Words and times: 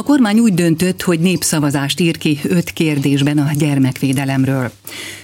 A 0.00 0.02
kormány 0.02 0.38
úgy 0.38 0.54
döntött, 0.54 1.02
hogy 1.02 1.20
népszavazást 1.20 2.00
ír 2.00 2.18
ki 2.18 2.40
öt 2.42 2.70
kérdésben 2.70 3.38
a 3.38 3.50
gyermekvédelemről. 3.52 4.72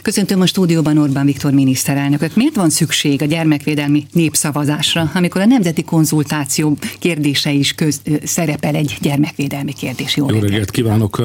Köszöntöm 0.03 0.41
a 0.41 0.47
stúdióban 0.47 0.99
Orbán 0.99 1.27
Viktor 1.27 1.53
miniszterelnököt. 1.53 2.37
Miért 2.37 2.55
van 2.55 2.71
szükség 2.71 3.23
a 3.23 3.25
gyermekvédelmi 3.25 4.07
népszavazásra, 4.13 5.11
amikor 5.15 5.41
a 5.41 5.45
nemzeti 5.45 5.85
konzultáció 5.85 6.77
kérdése 6.99 7.51
is 7.51 7.73
köz, 7.73 8.01
szerepel 8.25 8.75
egy 8.75 8.99
gyermekvédelmi 9.01 9.73
kérdés? 9.73 10.17
Jó, 10.17 10.31
Jó 10.31 10.39
reggelt 10.39 10.71
kívánok! 10.71 11.23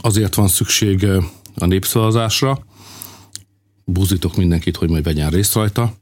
Azért 0.00 0.34
van 0.34 0.48
szükség 0.48 1.06
a 1.54 1.66
népszavazásra, 1.66 2.58
búzítok 3.84 4.36
mindenkit, 4.36 4.76
hogy 4.76 4.90
majd 4.90 5.04
vegyen 5.04 5.30
részt 5.30 5.54
rajta, 5.54 5.92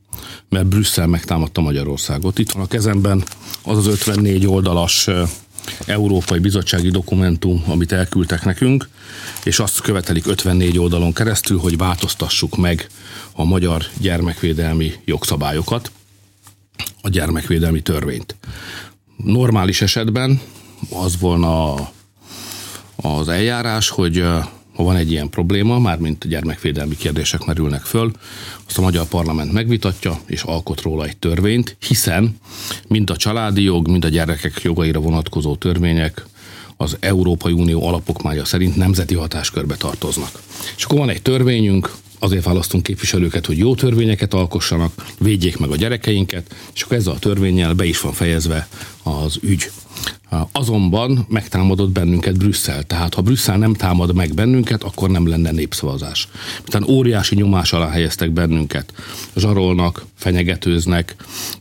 mert 0.49 0.67
Brüsszel 0.67 1.07
megtámadta 1.07 1.61
Magyarországot. 1.61 2.39
Itt 2.39 2.51
van 2.51 2.63
a 2.63 2.67
kezemben 2.67 3.25
az 3.63 3.77
az 3.77 3.87
54 3.87 4.47
oldalas 4.47 5.09
Európai 5.87 6.39
Bizottsági 6.39 6.91
dokumentum, 6.91 7.64
amit 7.67 7.93
elküldtek 7.93 8.45
nekünk, 8.45 8.89
és 9.45 9.59
azt 9.59 9.81
követelik 9.81 10.27
54 10.27 10.79
oldalon 10.79 11.13
keresztül, 11.13 11.59
hogy 11.59 11.77
változtassuk 11.77 12.57
meg 12.57 12.87
a 13.32 13.45
magyar 13.45 13.85
gyermekvédelmi 13.99 14.93
jogszabályokat, 15.04 15.90
a 17.00 17.09
gyermekvédelmi 17.09 17.81
törvényt. 17.82 18.37
Normális 19.17 19.81
esetben 19.82 20.40
az 20.90 21.18
volna 21.18 21.75
az 22.96 23.29
eljárás, 23.29 23.89
hogy 23.89 24.25
ha 24.75 24.83
van 24.83 24.96
egy 24.96 25.11
ilyen 25.11 25.31
probléma, 25.31 25.79
mármint 25.79 26.29
gyermekvédelmi 26.29 26.96
kérdések 26.96 27.45
merülnek 27.45 27.82
föl, 27.82 28.11
azt 28.67 28.79
a 28.79 28.82
magyar 28.82 29.07
parlament 29.07 29.53
megvitatja 29.53 30.21
és 30.27 30.43
alkot 30.43 30.81
róla 30.81 31.05
egy 31.05 31.17
törvényt, 31.17 31.77
hiszen 31.87 32.37
mind 32.89 33.11
a 33.11 33.17
családi 33.17 33.62
jog, 33.62 33.89
mind 33.89 34.05
a 34.05 34.09
gyerekek 34.09 34.61
jogaira 34.62 35.01
vonatkozó 35.01 35.56
törvények 35.56 36.27
az 36.77 36.97
Európai 37.01 37.53
Unió 37.53 37.87
alapokmánya 37.87 38.45
szerint 38.45 38.77
nemzeti 38.77 39.15
hatáskörbe 39.15 39.75
tartoznak. 39.75 40.43
És 40.77 40.85
akkor 40.85 40.98
van 40.98 41.09
egy 41.09 41.23
törvényünk, 41.23 41.93
azért 42.19 42.45
választunk 42.45 42.83
képviselőket, 42.83 43.47
hogy 43.47 43.59
jó 43.59 43.75
törvényeket 43.75 44.34
alkossanak, 44.34 45.05
védjék 45.19 45.59
meg 45.59 45.70
a 45.70 45.77
gyerekeinket, 45.77 46.55
és 46.75 46.83
akkor 46.83 46.97
ezzel 46.97 47.12
a 47.12 47.19
törvényel 47.19 47.75
be 47.75 47.84
is 47.84 48.01
van 48.01 48.12
fejezve 48.12 48.69
az 49.03 49.39
ügy. 49.41 49.70
Azonban 50.53 51.27
megtámadott 51.29 51.91
bennünket 51.91 52.39
Brüsszel, 52.39 52.83
tehát 52.83 53.15
ha 53.15 53.23
Brüsszel 53.23 53.59
nem 53.59 53.75
támad 53.75 54.15
meg 54.15 54.35
bennünket, 54.35 54.83
akkor 54.83 55.11
nem 55.11 55.29
lenne 55.29 55.51
népszavazás. 55.51 56.29
Tehát 56.65 56.89
óriási 56.89 57.35
nyomás 57.35 57.73
alá 57.73 57.89
helyeztek 57.89 58.31
bennünket. 58.31 58.92
Zsarolnak, 59.37 60.05
fenyegetőznek, 60.15 61.17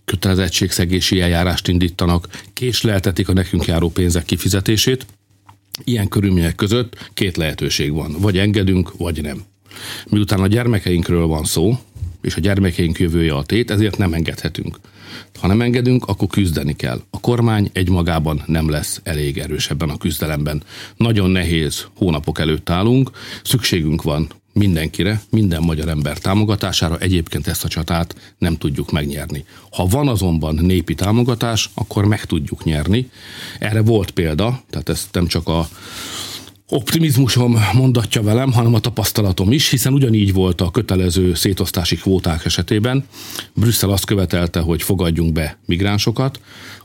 kötelezettségszegési 0.06 1.22
eljárást 1.22 1.68
indítanak, 1.68 2.28
késleltetik 2.54 3.30
a 3.30 3.34
nekünk 3.34 3.66
járó 3.66 3.90
pénzek 3.90 4.26
kifizetését. 4.26 5.06
Ilyen 5.84 6.08
körülmények 6.08 6.56
között 6.56 7.12
két 7.14 7.38
lehetőség 7.38 7.92
van. 7.92 8.16
Vagy 8.20 8.38
engedünk, 8.38 8.98
vagy 8.98 9.22
nem. 9.22 9.44
Miután 10.10 10.40
a 10.40 10.48
gyermekeinkről 10.48 11.28
van 11.28 11.44
szó, 11.44 11.78
és 12.22 12.36
a 12.36 12.40
gyermekeink 12.40 13.00
jövője 13.00 13.34
a 13.34 13.44
tét, 13.44 13.72
ezért 13.72 13.98
nem 13.98 14.14
engedhetünk. 14.14 14.80
Ha 15.40 15.48
nem 15.48 15.62
engedünk, 15.62 16.06
akkor 16.06 16.28
küzdeni 16.28 16.76
kell. 16.76 17.02
A 17.10 17.20
kormány 17.20 17.70
egymagában 17.74 18.44
nem 18.46 18.70
lesz 18.70 19.02
elég 19.04 19.38
erős 19.38 19.70
ebben 19.70 19.90
a 19.90 19.98
küzdelemben. 19.98 20.64
Nagyon 20.98 21.30
nehéz 21.30 21.88
hónapok 21.96 22.40
előtt 22.40 22.70
állunk, 22.70 23.12
szükségünk 23.44 24.02
van 24.02 24.28
mindenkire, 24.54 25.22
minden 25.30 25.62
magyar 25.64 25.88
ember 25.88 26.18
támogatására, 26.18 26.98
egyébként 26.98 27.48
ezt 27.48 27.64
a 27.64 27.68
csatát 27.68 28.16
nem 28.38 28.58
tudjuk 28.58 28.92
megnyerni. 28.92 29.46
Ha 29.72 29.86
van 29.86 30.08
azonban 30.08 30.56
népi 30.56 30.96
támogatás, 30.96 31.70
akkor 31.74 32.06
meg 32.06 32.26
tudjuk 32.26 32.64
nyerni. 32.64 33.10
Erre 33.60 33.82
volt 33.82 34.12
példa, 34.12 34.64
tehát 34.70 34.90
ezt 34.90 35.08
nem 35.12 35.28
csak 35.28 35.48
a 35.48 35.68
optimizmusom 36.70 37.58
mondatja 37.74 38.22
velem, 38.22 38.52
hanem 38.52 38.74
a 38.74 38.80
tapasztalatom 38.80 39.52
is, 39.52 39.70
hiszen 39.70 39.94
ugyanígy 39.94 40.34
volt 40.34 40.62
a 40.62 40.72
kötelező 40.72 41.34
szétosztási 41.34 41.96
kvóták 41.96 42.46
esetében. 42.46 43.06
Brüsszel 43.54 43.90
azt 43.90 44.06
követelte, 44.06 44.60
hogy 44.60 44.82
fogadjunk 44.82 45.34
be 45.34 45.58
migránsokat. 45.66 46.40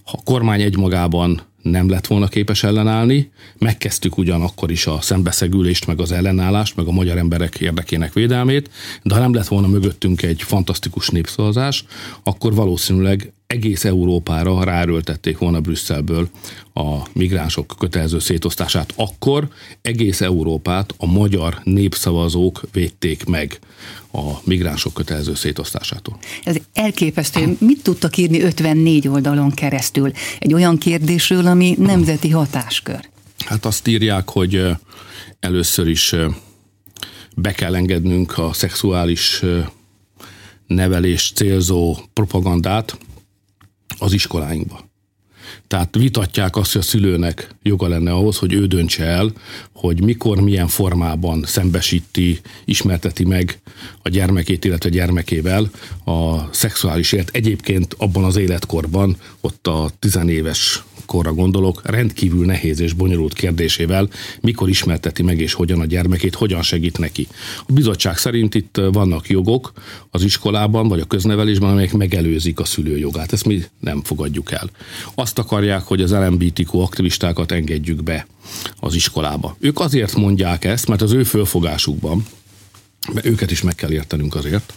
A 0.05 0.23
kormány 0.23 0.61
egymagában 0.61 1.43
nem 1.63 1.89
lett 1.89 2.07
volna 2.07 2.29
képes 2.29 2.63
ellenállni. 2.63 3.31
Megkezdtük 3.59 4.19
ugyanakkor 4.19 4.71
is 4.71 4.87
a 4.87 5.01
szembeszegülést, 5.01 5.87
meg 5.87 6.01
az 6.01 6.13
ellenállást, 6.13 6.77
meg 6.77 6.87
a 6.87 6.93
magyar 6.93 7.17
emberek 7.17 7.61
érdekének 7.61 8.13
védelmét, 8.13 8.71
de 9.03 9.15
ha 9.15 9.21
nem 9.21 9.35
lett 9.35 9.47
volna 9.47 9.67
mögöttünk 9.67 10.23
egy 10.23 10.43
fantasztikus 10.43 11.09
népszavazás, 11.09 11.85
akkor 12.23 12.55
valószínűleg 12.55 13.33
egész 13.49 13.85
Európára 13.85 14.65
ráerőltették 14.65 15.39
volna 15.39 15.61
Brüsszelből 15.61 16.29
a 16.75 17.03
migránsok 17.13 17.75
kötelező 17.79 18.19
szétosztását. 18.19 18.93
Akkor 18.97 19.49
egész 19.83 20.21
Európát 20.21 20.95
a 20.97 21.07
magyar 21.07 21.61
népszavazók 21.65 22.61
védték 22.73 23.25
meg 23.25 23.59
a 24.13 24.33
migránsok 24.45 24.95
kötelező 24.95 25.35
szétosztásától. 25.35 26.19
Ez 26.45 26.57
elképesztő. 26.73 27.57
Mit 27.61 27.83
tudtak 27.83 28.17
írni 28.17 28.43
54 28.43 29.09
oldalon 29.09 29.51
keresztül? 29.51 30.13
Egy 30.39 30.55
olyan 30.55 30.79
kérdésről, 30.79 31.47
ami 31.47 31.75
nemzeti 31.79 32.31
hatáskör. 32.31 33.09
Hát 33.47 33.65
azt 33.65 33.87
írják, 33.87 34.29
hogy 34.29 34.67
először 35.41 35.89
is 35.89 36.15
be 37.37 37.53
kell 37.53 37.75
engednünk 37.75 38.39
a 38.39 38.53
szexuális 38.53 39.43
nevelés 40.67 41.33
célzó 41.35 41.97
propagandát 42.13 42.99
az 43.99 44.13
iskoláinkba. 44.13 44.89
Tehát 45.67 45.97
vitatják 45.97 46.57
azt, 46.57 46.73
hogy 46.73 46.81
a 46.81 46.85
szülőnek 46.85 47.55
joga 47.63 47.89
lenne 47.89 48.13
ahhoz, 48.13 48.37
hogy 48.37 48.53
ő 48.53 48.67
döntse 48.67 49.05
el, 49.05 49.33
hogy 49.73 50.03
mikor, 50.03 50.41
milyen 50.41 50.69
formában 50.69 51.45
szembesíti, 51.47 52.41
ismerteti 52.65 53.25
meg 53.25 53.61
a 54.03 54.09
gyermekét, 54.09 54.65
illetve 54.65 54.91
gyermekével 54.91 55.71
a 56.05 56.53
szexuális 56.53 57.13
élet. 57.13 57.31
Egyébként 57.33 57.95
abban 57.99 58.25
az 58.25 58.37
életkorban, 58.37 59.17
ott 59.41 59.67
a 59.67 59.91
tizenéves 59.99 60.83
korra 61.09 61.33
gondolok, 61.33 61.81
rendkívül 61.85 62.47
nehéz 62.47 62.81
és 62.81 62.93
bonyolult 62.93 63.33
kérdésével, 63.33 64.09
mikor 64.41 64.69
ismerteti 64.69 65.23
meg 65.23 65.41
és 65.41 65.53
hogyan 65.53 65.81
a 65.81 65.85
gyermekét, 65.85 66.35
hogyan 66.35 66.63
segít 66.63 66.99
neki. 66.99 67.27
A 67.67 67.73
bizottság 67.73 68.17
szerint 68.17 68.55
itt 68.55 68.81
vannak 68.93 69.29
jogok 69.29 69.73
az 70.11 70.23
iskolában 70.23 70.89
vagy 70.89 71.01
a 71.01 71.05
köznevelésben, 71.05 71.71
amelyek 71.71 71.93
megelőzik 71.93 72.61
a 72.61 72.65
szülőjogát. 72.65 73.33
Ezt 73.33 73.47
mi 73.47 73.63
nem 73.81 74.03
fogadjuk 74.03 74.53
el. 74.53 74.71
Azt 75.15 75.39
akarják, 75.39 75.83
hogy 75.83 76.03
az 76.03 76.13
LMBTQ 76.13 76.79
aktivistákat 76.79 77.53
engedjük 77.53 78.03
be 78.03 78.27
az 78.81 78.95
iskolába. 78.95 79.57
Ők 79.61 79.81
azért 79.81 80.15
mondják 80.15 80.65
ezt, 80.65 80.89
mert 80.89 81.03
az 81.03 81.13
ő 81.13 81.23
fölfogásukban, 81.23 82.25
mert 83.13 83.27
őket 83.27 83.51
is 83.51 83.63
meg 83.63 83.75
kell 83.75 83.93
értenünk 83.93 84.35
azért. 84.35 84.75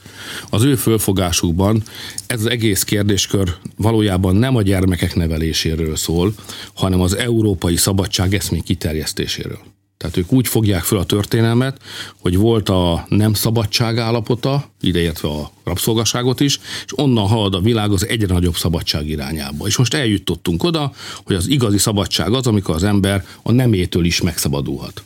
Az 0.50 0.64
ő 0.64 0.76
fölfogásukban 0.76 1.84
ez 2.28 2.40
az 2.40 2.50
egész 2.50 2.84
kérdéskör 2.84 3.56
valójában 3.78 4.36
nem 4.36 4.56
a 4.56 4.62
gyermekek 4.62 5.16
neveléséről 5.16 5.96
szól, 5.96 6.34
hanem 6.74 7.02
az 7.02 7.16
európai 7.16 7.76
szabadság 7.76 8.34
eszmény 8.34 8.64
kiterjesztéséről. 8.64 9.60
Tehát 9.98 10.18
ők 10.18 10.32
úgy 10.32 10.48
fogják 10.48 10.84
föl 10.84 11.00
a 11.00 11.06
történelmet, 11.06 11.82
hogy 12.20 12.38
volt 12.38 12.70
a 12.70 13.06
nem 13.10 13.34
szabadság 13.34 13.98
állapota, 13.98 14.71
ideértve 14.82 15.28
a 15.28 15.52
rabszolgaságot 15.64 16.40
is, 16.40 16.60
és 16.86 16.92
onnan 16.96 17.28
halad 17.28 17.56
a 17.56 17.60
világ 17.60 17.92
az 17.92 18.08
egyre 18.08 18.34
nagyobb 18.34 18.56
szabadság 18.56 19.08
irányába. 19.08 19.68
És 19.68 19.78
most 19.78 19.94
eljutottunk 19.94 20.64
oda, 20.64 20.92
hogy 21.24 21.36
az 21.36 21.48
igazi 21.48 21.78
szabadság 21.78 22.34
az, 22.34 22.48
amikor 22.48 22.76
az 22.76 22.84
ember 22.84 23.26
a 23.42 23.52
nemétől 23.52 24.06
is 24.06 24.22
megszabadulhat. 24.22 25.04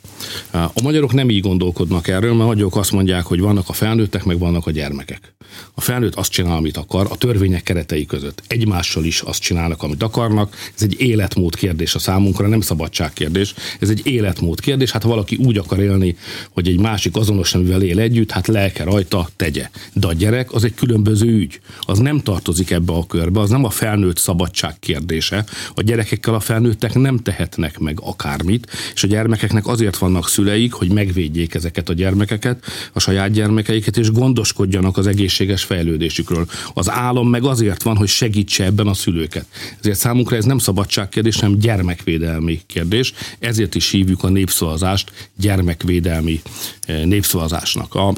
A 0.51 0.81
magyarok 0.83 1.13
nem 1.13 1.29
így 1.29 1.41
gondolkodnak 1.41 2.07
erről, 2.07 2.33
mert 2.33 2.49
magyarok 2.49 2.75
azt 2.75 2.91
mondják, 2.91 3.25
hogy 3.25 3.39
vannak 3.39 3.69
a 3.69 3.73
felnőttek, 3.73 4.23
meg 4.23 4.39
vannak 4.39 4.67
a 4.67 4.71
gyermekek. 4.71 5.35
A 5.73 5.81
felnőtt 5.81 6.15
azt 6.15 6.31
csinál, 6.31 6.57
amit 6.57 6.77
akar, 6.77 7.07
a 7.09 7.15
törvények 7.15 7.63
keretei 7.63 8.05
között. 8.05 8.43
Egymással 8.47 9.03
is 9.03 9.21
azt 9.21 9.41
csinálnak, 9.41 9.83
amit 9.83 10.03
akarnak. 10.03 10.55
Ez 10.75 10.81
egy 10.81 11.01
életmód 11.01 11.55
kérdés 11.55 11.95
a 11.95 11.99
számunkra, 11.99 12.47
nem 12.47 12.61
szabadság 12.61 13.13
kérdés. 13.13 13.53
Ez 13.79 13.89
egy 13.89 14.01
életmód 14.03 14.59
kérdés. 14.59 14.91
Hát 14.91 15.03
ha 15.03 15.09
valaki 15.09 15.35
úgy 15.35 15.57
akar 15.57 15.79
élni, 15.79 16.15
hogy 16.49 16.67
egy 16.67 16.79
másik 16.79 17.15
azonos 17.15 17.51
neművel 17.51 17.81
él 17.81 17.99
együtt, 17.99 18.31
hát 18.31 18.47
lelke 18.47 18.83
rajta, 18.83 19.29
tegye. 19.35 19.64
De 19.93 20.07
a 20.07 20.13
gyerek 20.13 20.53
az 20.53 20.63
egy 20.63 20.73
különböző 20.73 21.27
ügy. 21.27 21.59
Az 21.81 21.99
nem 21.99 22.21
tartozik 22.21 22.71
ebbe 22.71 22.93
a 22.93 23.05
körbe, 23.05 23.39
az 23.39 23.49
nem 23.49 23.63
a 23.63 23.69
felnőtt 23.69 24.17
szabadság 24.17 24.79
kérdése. 24.79 25.45
A 25.75 25.81
gyerekekkel 25.81 26.33
a 26.33 26.39
felnőttek 26.39 26.93
nem 26.93 27.17
tehetnek 27.17 27.79
meg 27.79 27.99
akármit, 28.01 28.67
és 28.93 29.03
a 29.03 29.07
gyermekeknek 29.07 29.67
azért 29.67 29.97
vannak 29.97 30.29
szüleik, 30.29 30.73
hogy 30.73 30.91
megvédjék 30.91 31.53
ezeket 31.53 31.89
a 31.89 31.93
gyermekeket, 31.93 32.63
a 32.93 32.99
saját 32.99 33.31
gyermekeiket, 33.31 33.97
és 33.97 34.11
gondoskodjanak 34.11 34.97
az 34.97 35.07
egészséges 35.07 35.63
fejlődésükről. 35.63 36.47
Az 36.73 36.89
állam 36.89 37.29
meg 37.29 37.43
azért 37.43 37.83
van, 37.83 37.97
hogy 37.97 38.07
segítse 38.07 38.63
ebben 38.63 38.87
a 38.87 38.93
szülőket. 38.93 39.45
Ezért 39.79 39.97
számunkra 39.97 40.35
ez 40.35 40.45
nem 40.45 40.57
szabadságkérdés, 40.57 41.39
hanem 41.39 41.59
gyermekvédelmi 41.59 42.61
kérdés. 42.65 43.13
Ezért 43.39 43.75
is 43.75 43.89
hívjuk 43.89 44.23
a 44.23 44.29
népszavazást 44.29 45.11
gyermekvédelmi 45.35 46.41
eh, 46.85 47.05
népszavazásnak. 47.05 47.95
A 47.95 48.13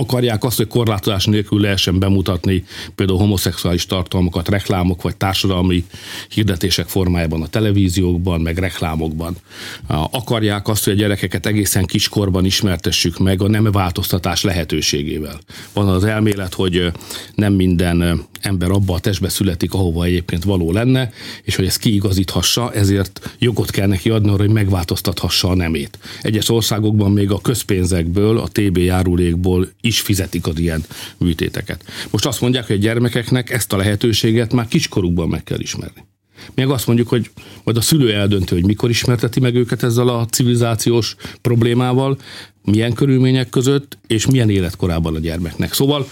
akarják 0.00 0.44
azt, 0.44 0.56
hogy 0.56 0.66
korlátozás 0.66 1.24
nélkül 1.24 1.60
lehessen 1.60 1.98
bemutatni 1.98 2.64
például 2.94 3.18
homoszexuális 3.18 3.86
tartalmakat 3.86 4.48
reklámok 4.48 5.02
vagy 5.02 5.16
társadalmi 5.16 5.84
hirdetések 6.28 6.88
formájában 6.88 7.42
a 7.42 7.46
televíziókban, 7.46 8.40
meg 8.40 8.58
reklámokban. 8.58 9.36
Akarják 10.10 10.68
azt, 10.68 10.84
hogy 10.84 10.92
a 10.92 10.96
gyerekeket 10.96 11.46
egészen 11.46 11.84
kiskorban 11.84 12.44
ismertessük 12.44 13.18
meg 13.18 13.42
a 13.42 13.48
nem 13.48 13.64
változtatás 13.72 14.42
lehetőségével. 14.42 15.40
Van 15.72 15.88
az 15.88 16.04
elmélet, 16.04 16.54
hogy 16.54 16.92
nem 17.34 17.52
minden 17.52 18.26
ember 18.40 18.70
abba 18.70 18.94
a 18.94 18.98
testbe 18.98 19.28
születik, 19.28 19.74
ahova 19.74 20.04
egyébként 20.04 20.44
való 20.44 20.72
lenne, 20.72 21.10
és 21.42 21.56
hogy 21.56 21.66
ezt 21.66 21.78
kiigazíthassa, 21.78 22.72
ezért 22.72 23.34
jogot 23.38 23.70
kell 23.70 23.86
neki 23.86 24.10
adni 24.10 24.28
arra, 24.28 24.42
hogy 24.42 24.52
megváltoztathassa 24.52 25.48
a 25.48 25.54
nemét. 25.54 25.98
Egyes 26.22 26.48
országokban 26.48 27.10
még 27.10 27.30
a 27.30 27.40
közpénzekből, 27.40 28.38
a 28.38 28.48
TB 28.52 28.76
járulékból 28.76 29.68
is 29.86 30.00
fizetik 30.00 30.46
az 30.46 30.58
ilyen 30.58 30.84
műtéteket. 31.16 31.84
Most 32.10 32.26
azt 32.26 32.40
mondják, 32.40 32.66
hogy 32.66 32.76
a 32.76 32.78
gyermekeknek 32.78 33.50
ezt 33.50 33.72
a 33.72 33.76
lehetőséget 33.76 34.52
már 34.52 34.68
kiskorukban 34.68 35.28
meg 35.28 35.42
kell 35.42 35.60
ismerni. 35.60 36.04
Még 36.54 36.66
azt 36.66 36.86
mondjuk, 36.86 37.08
hogy 37.08 37.30
majd 37.64 37.76
a 37.76 37.80
szülő 37.80 38.12
eldöntő, 38.12 38.54
hogy 38.54 38.66
mikor 38.66 38.90
ismerteti 38.90 39.40
meg 39.40 39.54
őket 39.54 39.82
ezzel 39.82 40.08
a 40.08 40.26
civilizációs 40.26 41.16
problémával, 41.40 42.18
milyen 42.64 42.92
körülmények 42.92 43.48
között, 43.48 43.98
és 44.06 44.26
milyen 44.26 44.50
életkorában 44.50 45.14
a 45.14 45.18
gyermeknek. 45.18 45.72
Szóval 45.72 46.08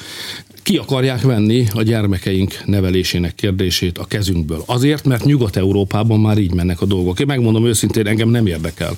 ki 0.63 0.77
akarják 0.77 1.21
venni 1.21 1.67
a 1.73 1.83
gyermekeink 1.83 2.65
nevelésének 2.65 3.35
kérdését 3.35 3.99
a 3.99 4.05
kezünkből. 4.05 4.63
Azért, 4.67 5.05
mert 5.05 5.25
Nyugat-Európában 5.25 6.21
már 6.21 6.39
így 6.39 6.55
mennek 6.55 6.81
a 6.81 6.87
dolgok. 6.87 7.21
Én 7.21 7.27
megmondom 7.27 7.67
őszintén, 7.67 8.07
engem 8.07 8.29
nem 8.29 8.47
érdekel, 8.47 8.97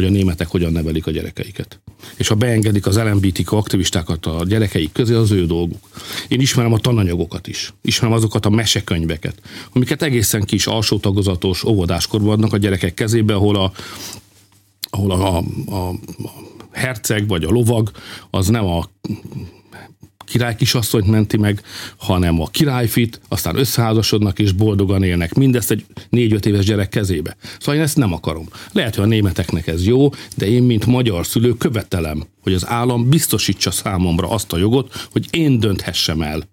hogy 0.00 0.08
a 0.08 0.12
németek 0.12 0.48
hogyan 0.48 0.72
nevelik 0.72 1.06
a 1.06 1.10
gyerekeiket. 1.10 1.80
És 2.16 2.28
ha 2.28 2.34
beengedik 2.34 2.86
az 2.86 2.98
LMBTQ 2.98 3.56
aktivistákat 3.56 4.26
a 4.26 4.44
gyerekeik 4.44 4.92
közé, 4.92 5.14
az 5.14 5.30
ő 5.30 5.46
dolguk. 5.46 5.88
Én 6.28 6.40
ismerem 6.40 6.72
a 6.72 6.78
tananyagokat 6.78 7.46
is. 7.46 7.74
Ismerem 7.82 8.16
azokat 8.16 8.46
a 8.46 8.50
mesekönyveket, 8.50 9.34
amiket 9.72 10.02
egészen 10.02 10.42
kis 10.42 10.66
alsó 10.66 10.98
tagozatos 10.98 11.64
óvodáskorban 11.64 12.30
adnak 12.30 12.52
a 12.52 12.56
gyerekek 12.56 12.94
kezébe, 12.94 13.34
ahol 13.34 13.56
a 13.56 13.72
ahol 14.92 15.10
a, 15.10 15.36
a, 15.36 15.38
a, 15.76 15.94
herceg 16.70 17.28
vagy 17.28 17.44
a 17.44 17.50
lovag 17.50 17.90
az 18.30 18.48
nem 18.48 18.64
a 18.64 18.88
király 20.30 20.56
kisasszonyt 20.56 21.06
menti 21.06 21.36
meg, 21.36 21.62
hanem 21.96 22.40
a 22.40 22.46
királyfit, 22.46 23.20
aztán 23.28 23.56
összeházasodnak 23.56 24.38
és 24.38 24.52
boldogan 24.52 25.02
élnek. 25.02 25.34
Mindezt 25.34 25.70
egy 25.70 25.84
négy-öt 26.08 26.46
éves 26.46 26.64
gyerek 26.64 26.88
kezébe. 26.88 27.36
Szóval 27.58 27.74
én 27.74 27.80
ezt 27.80 27.96
nem 27.96 28.12
akarom. 28.12 28.48
Lehet, 28.72 28.94
hogy 28.94 29.04
a 29.04 29.08
németeknek 29.08 29.66
ez 29.66 29.86
jó, 29.86 30.08
de 30.36 30.46
én, 30.46 30.62
mint 30.62 30.86
magyar 30.86 31.26
szülő 31.26 31.52
követelem, 31.52 32.24
hogy 32.42 32.54
az 32.54 32.68
állam 32.68 33.08
biztosítsa 33.08 33.70
számomra 33.70 34.30
azt 34.30 34.52
a 34.52 34.56
jogot, 34.58 35.08
hogy 35.12 35.26
én 35.30 35.60
dönthessem 35.60 36.22
el, 36.22 36.48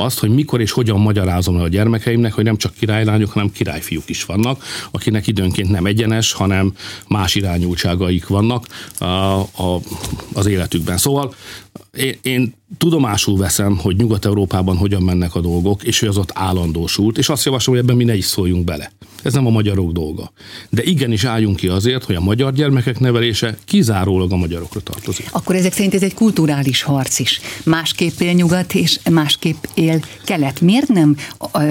azt, 0.00 0.18
hogy 0.18 0.30
mikor 0.30 0.60
és 0.60 0.70
hogyan 0.70 1.00
magyarázom 1.00 1.56
el 1.56 1.62
a 1.62 1.68
gyermekeimnek, 1.68 2.32
hogy 2.32 2.44
nem 2.44 2.56
csak 2.56 2.74
királylányok, 2.74 3.30
hanem 3.30 3.52
királyfiúk 3.52 4.08
is 4.08 4.24
vannak, 4.24 4.64
akinek 4.90 5.26
időnként 5.26 5.70
nem 5.70 5.86
egyenes, 5.86 6.32
hanem 6.32 6.72
más 7.08 7.34
irányultságaik 7.34 8.26
vannak 8.26 8.66
a, 8.98 9.04
a, 9.04 9.80
az 10.32 10.46
életükben. 10.46 10.96
Szóval 10.96 11.34
én, 11.96 12.18
én 12.22 12.54
tudomásul 12.78 13.36
veszem, 13.36 13.76
hogy 13.76 13.96
Nyugat-Európában 13.96 14.76
hogyan 14.76 15.02
mennek 15.02 15.34
a 15.34 15.40
dolgok, 15.40 15.82
és 15.82 16.00
hogy 16.00 16.08
az 16.08 16.16
ott 16.16 16.30
állandósult, 16.34 17.18
és 17.18 17.28
azt 17.28 17.44
javaslom, 17.44 17.74
hogy 17.74 17.84
ebben 17.84 17.96
mi 17.96 18.04
ne 18.04 18.16
is 18.16 18.24
szóljunk 18.24 18.64
bele. 18.64 18.90
Ez 19.22 19.32
nem 19.32 19.46
a 19.46 19.50
magyarok 19.50 19.92
dolga. 19.92 20.32
De 20.70 20.82
igenis 20.82 21.24
álljunk 21.24 21.56
ki 21.56 21.68
azért, 21.68 22.04
hogy 22.04 22.14
a 22.14 22.20
magyar 22.20 22.52
gyermekek 22.52 22.98
nevelése 22.98 23.56
kizárólag 23.64 24.32
a 24.32 24.36
magyarokra 24.36 24.80
tartozik. 24.80 25.28
Akkor 25.32 25.54
ezek 25.54 25.72
szerint 25.72 25.94
ez 25.94 26.02
egy 26.02 26.14
kulturális 26.14 26.82
harc 26.82 27.18
is. 27.18 27.40
Másképp 27.64 28.20
él 28.20 28.32
nyugat, 28.32 28.74
és 28.74 29.00
másképp 29.10 29.64
él 29.74 30.00
kelet. 30.24 30.60
Miért 30.60 30.88
nem 30.88 31.16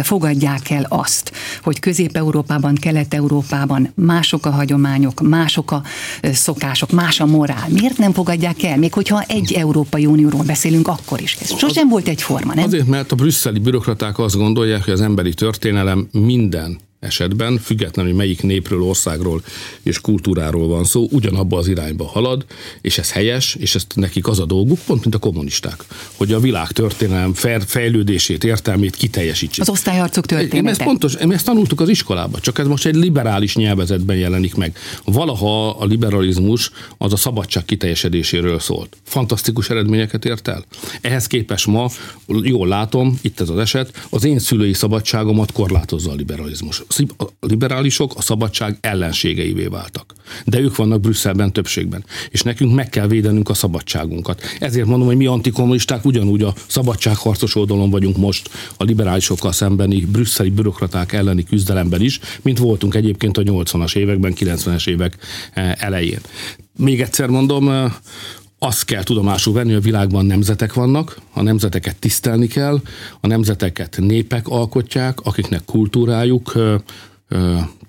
fogadják 0.01 0.69
el 0.69 0.85
azt, 0.89 1.31
hogy 1.63 1.79
Közép-Európában, 1.79 2.75
Kelet-Európában 2.75 3.91
mások 3.95 4.45
a 4.45 4.49
hagyományok, 4.49 5.21
mások 5.21 5.71
a 5.71 5.83
szokások, 6.21 6.91
más 6.91 7.19
a 7.19 7.25
morál? 7.25 7.67
Miért 7.69 7.97
nem 7.97 8.13
fogadják 8.13 8.63
el, 8.63 8.77
még 8.77 8.93
hogyha 8.93 9.21
egy 9.21 9.53
Európai 9.53 10.06
Unióról 10.07 10.43
beszélünk, 10.43 10.87
akkor 10.87 11.21
is. 11.21 11.37
Ez 11.41 11.57
sosem 11.57 11.89
volt 11.89 12.07
egyforma, 12.07 12.53
nem? 12.53 12.63
Azért, 12.63 12.87
mert 12.87 13.11
a 13.11 13.15
brüsszeli 13.15 13.59
bürokraták 13.59 14.19
azt 14.19 14.35
gondolják, 14.35 14.83
hogy 14.83 14.93
az 14.93 15.01
emberi 15.01 15.33
történelem 15.33 16.07
minden 16.11 16.79
esetben, 16.99 17.57
függetlenül, 17.57 18.11
hogy 18.11 18.19
melyik 18.19 18.41
népről, 18.41 18.81
országról 18.81 19.41
és 19.83 20.01
kultúráról 20.01 20.67
van 20.67 20.83
szó, 20.83 21.07
ugyanabba 21.11 21.57
az 21.57 21.67
irányba 21.67 22.05
halad, 22.05 22.45
és 22.81 22.97
ez 22.97 23.11
helyes, 23.11 23.55
és 23.59 23.75
ezt 23.75 23.95
nekik 23.95 24.27
az 24.27 24.39
a 24.39 24.45
dolguk, 24.45 24.79
pont 24.85 25.01
mint 25.01 25.15
a 25.15 25.19
kommunisták, 25.19 25.83
hogy 26.15 26.33
a 26.33 26.39
világ 26.39 26.71
történelem 26.71 27.33
fejlődését, 27.65 28.43
értelmét 28.43 28.95
kiteljesítsék. 28.95 29.61
Az 29.61 29.69
osztályharcok 29.69 30.25
története. 30.25 30.57
Én 30.57 30.67
ezt 30.67 30.83
pontos, 30.83 31.13
én 31.13 31.31
ezt 31.31 31.45
tanultuk 31.45 31.81
az 31.81 31.89
iskolába, 31.89 32.39
csak 32.39 32.59
ez 32.59 32.67
most 32.67 32.85
egy 32.85 32.95
liberális 32.95 33.55
nyelvezetben 33.55 34.15
jelenik 34.15 34.55
meg. 34.55 34.77
Valaha 35.03 35.69
a 35.69 35.85
liberalizmus 35.85 36.71
az 36.97 37.13
a 37.13 37.17
szabadság 37.17 37.65
kiteljesedéséről 37.65 38.59
szólt. 38.59 38.97
Fantasztikus 39.03 39.69
eredményeket 39.69 40.25
ért 40.25 40.47
el. 40.47 40.65
Ehhez 41.01 41.27
képest 41.27 41.67
ma, 41.67 41.89
jól 42.27 42.67
látom, 42.67 43.19
itt 43.21 43.39
ez 43.39 43.49
az 43.49 43.57
eset, 43.57 44.05
az 44.09 44.23
én 44.23 44.39
szülői 44.39 44.73
szabadságomat 44.73 45.51
korlátozza 45.51 46.11
a 46.11 46.15
liberalizmus 46.15 46.83
a 47.17 47.25
liberálisok 47.39 48.13
a 48.15 48.21
szabadság 48.21 48.77
ellenségeivé 48.81 49.65
váltak. 49.65 50.13
De 50.45 50.59
ők 50.59 50.75
vannak 50.75 51.01
Brüsszelben 51.01 51.53
többségben. 51.53 52.05
És 52.29 52.41
nekünk 52.41 52.75
meg 52.75 52.89
kell 52.89 53.07
védenünk 53.07 53.49
a 53.49 53.53
szabadságunkat. 53.53 54.41
Ezért 54.59 54.87
mondom, 54.87 55.07
hogy 55.07 55.17
mi 55.17 55.25
antikommunisták 55.25 56.05
ugyanúgy 56.05 56.41
a 56.41 56.53
szabadságharcos 56.67 57.55
oldalon 57.55 57.89
vagyunk 57.89 58.17
most 58.17 58.49
a 58.77 58.83
liberálisokkal 58.83 59.51
szembeni 59.51 60.05
brüsszeli 60.05 60.49
bürokraták 60.49 61.13
elleni 61.13 61.43
küzdelemben 61.43 62.01
is, 62.01 62.19
mint 62.41 62.57
voltunk 62.57 62.95
egyébként 62.95 63.37
a 63.37 63.41
80-as 63.41 63.95
években, 63.95 64.33
90-es 64.39 64.87
évek 64.87 65.17
eh, 65.53 65.73
elején. 65.77 66.19
Még 66.77 67.01
egyszer 67.01 67.27
mondom, 67.27 67.69
eh, 67.69 67.91
azt 68.59 68.85
kell 68.85 69.03
tudomásul 69.03 69.53
venni, 69.53 69.67
hogy 69.67 69.77
a 69.77 69.81
világban 69.81 70.25
nemzetek 70.25 70.73
vannak, 70.73 71.19
a 71.33 71.41
nemzeteket 71.41 71.99
tisztelni 71.99 72.47
kell, 72.47 72.81
a 73.21 73.27
nemzeteket 73.27 73.97
népek 73.99 74.47
alkotják, 74.47 75.19
akiknek 75.19 75.65
kultúrájuk, 75.65 76.53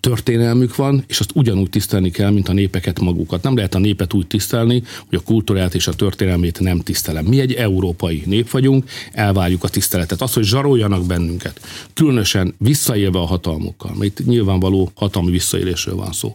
történelmük 0.00 0.77
van, 0.77 1.05
és 1.06 1.21
azt 1.21 1.31
ugyanúgy 1.35 1.71
tisztelni 1.71 2.11
kell, 2.11 2.31
mint 2.31 2.49
a 2.49 2.53
népeket 2.53 3.00
magukat. 3.00 3.43
Nem 3.43 3.56
lehet 3.56 3.75
a 3.75 3.79
népet 3.79 4.15
úgy 4.15 4.27
tisztelni, 4.27 4.83
hogy 5.09 5.19
a 5.19 5.23
kultúrát 5.23 5.75
és 5.75 5.87
a 5.87 5.93
történelmét 5.93 6.61
nem 6.61 6.81
tisztelem. 6.81 7.25
Mi 7.25 7.41
egy 7.41 7.53
európai 7.53 8.23
nép 8.27 8.50
vagyunk, 8.50 8.91
elvárjuk 9.12 9.65
a 9.65 9.69
tiszteletet. 9.69 10.23
Az, 10.23 10.33
hogy 10.33 10.45
zsaroljanak 10.45 11.06
bennünket, 11.06 11.61
különösen 11.95 12.55
visszaélve 12.59 13.19
a 13.19 13.27
hatalmukkal, 13.27 13.95
mert 13.99 14.21
itt 14.21 14.27
nyilvánvaló 14.27 14.91
hatalmi 14.95 15.31
visszaélésről 15.31 15.95
van 15.95 16.12
szó 16.12 16.35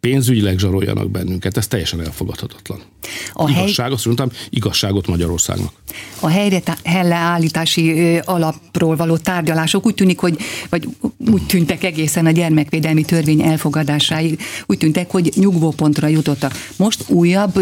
pénzügyileg 0.00 0.58
zsaroljanak 0.58 1.10
bennünket, 1.10 1.56
ez 1.56 1.66
teljesen 1.66 2.00
elfogadhatatlan. 2.00 2.80
A 3.32 3.50
Igazság, 3.50 3.86
hely... 3.86 3.94
azt 3.94 4.04
mondtam, 4.04 4.28
igazságot 4.50 5.06
Magyarországnak. 5.06 5.72
A 6.20 6.28
helyreállítási 6.84 8.16
alapról 8.24 8.96
való 8.96 9.16
tárgyalások 9.16 9.86
úgy 9.86 9.94
tűnik, 9.94 10.18
hogy, 10.18 10.38
vagy 10.68 10.88
úgy 11.30 11.46
tűntek 11.46 11.84
egészen 11.84 12.26
a 12.26 12.30
gyermekvédelmi 12.30 12.99
törvény 13.02 13.42
elfogadásáig, 13.42 14.40
úgy 14.66 14.78
tűntek, 14.78 15.10
hogy 15.10 15.32
nyugvópontra 15.34 16.06
jutottak. 16.06 16.52
Most 16.76 17.04
újabb 17.08 17.60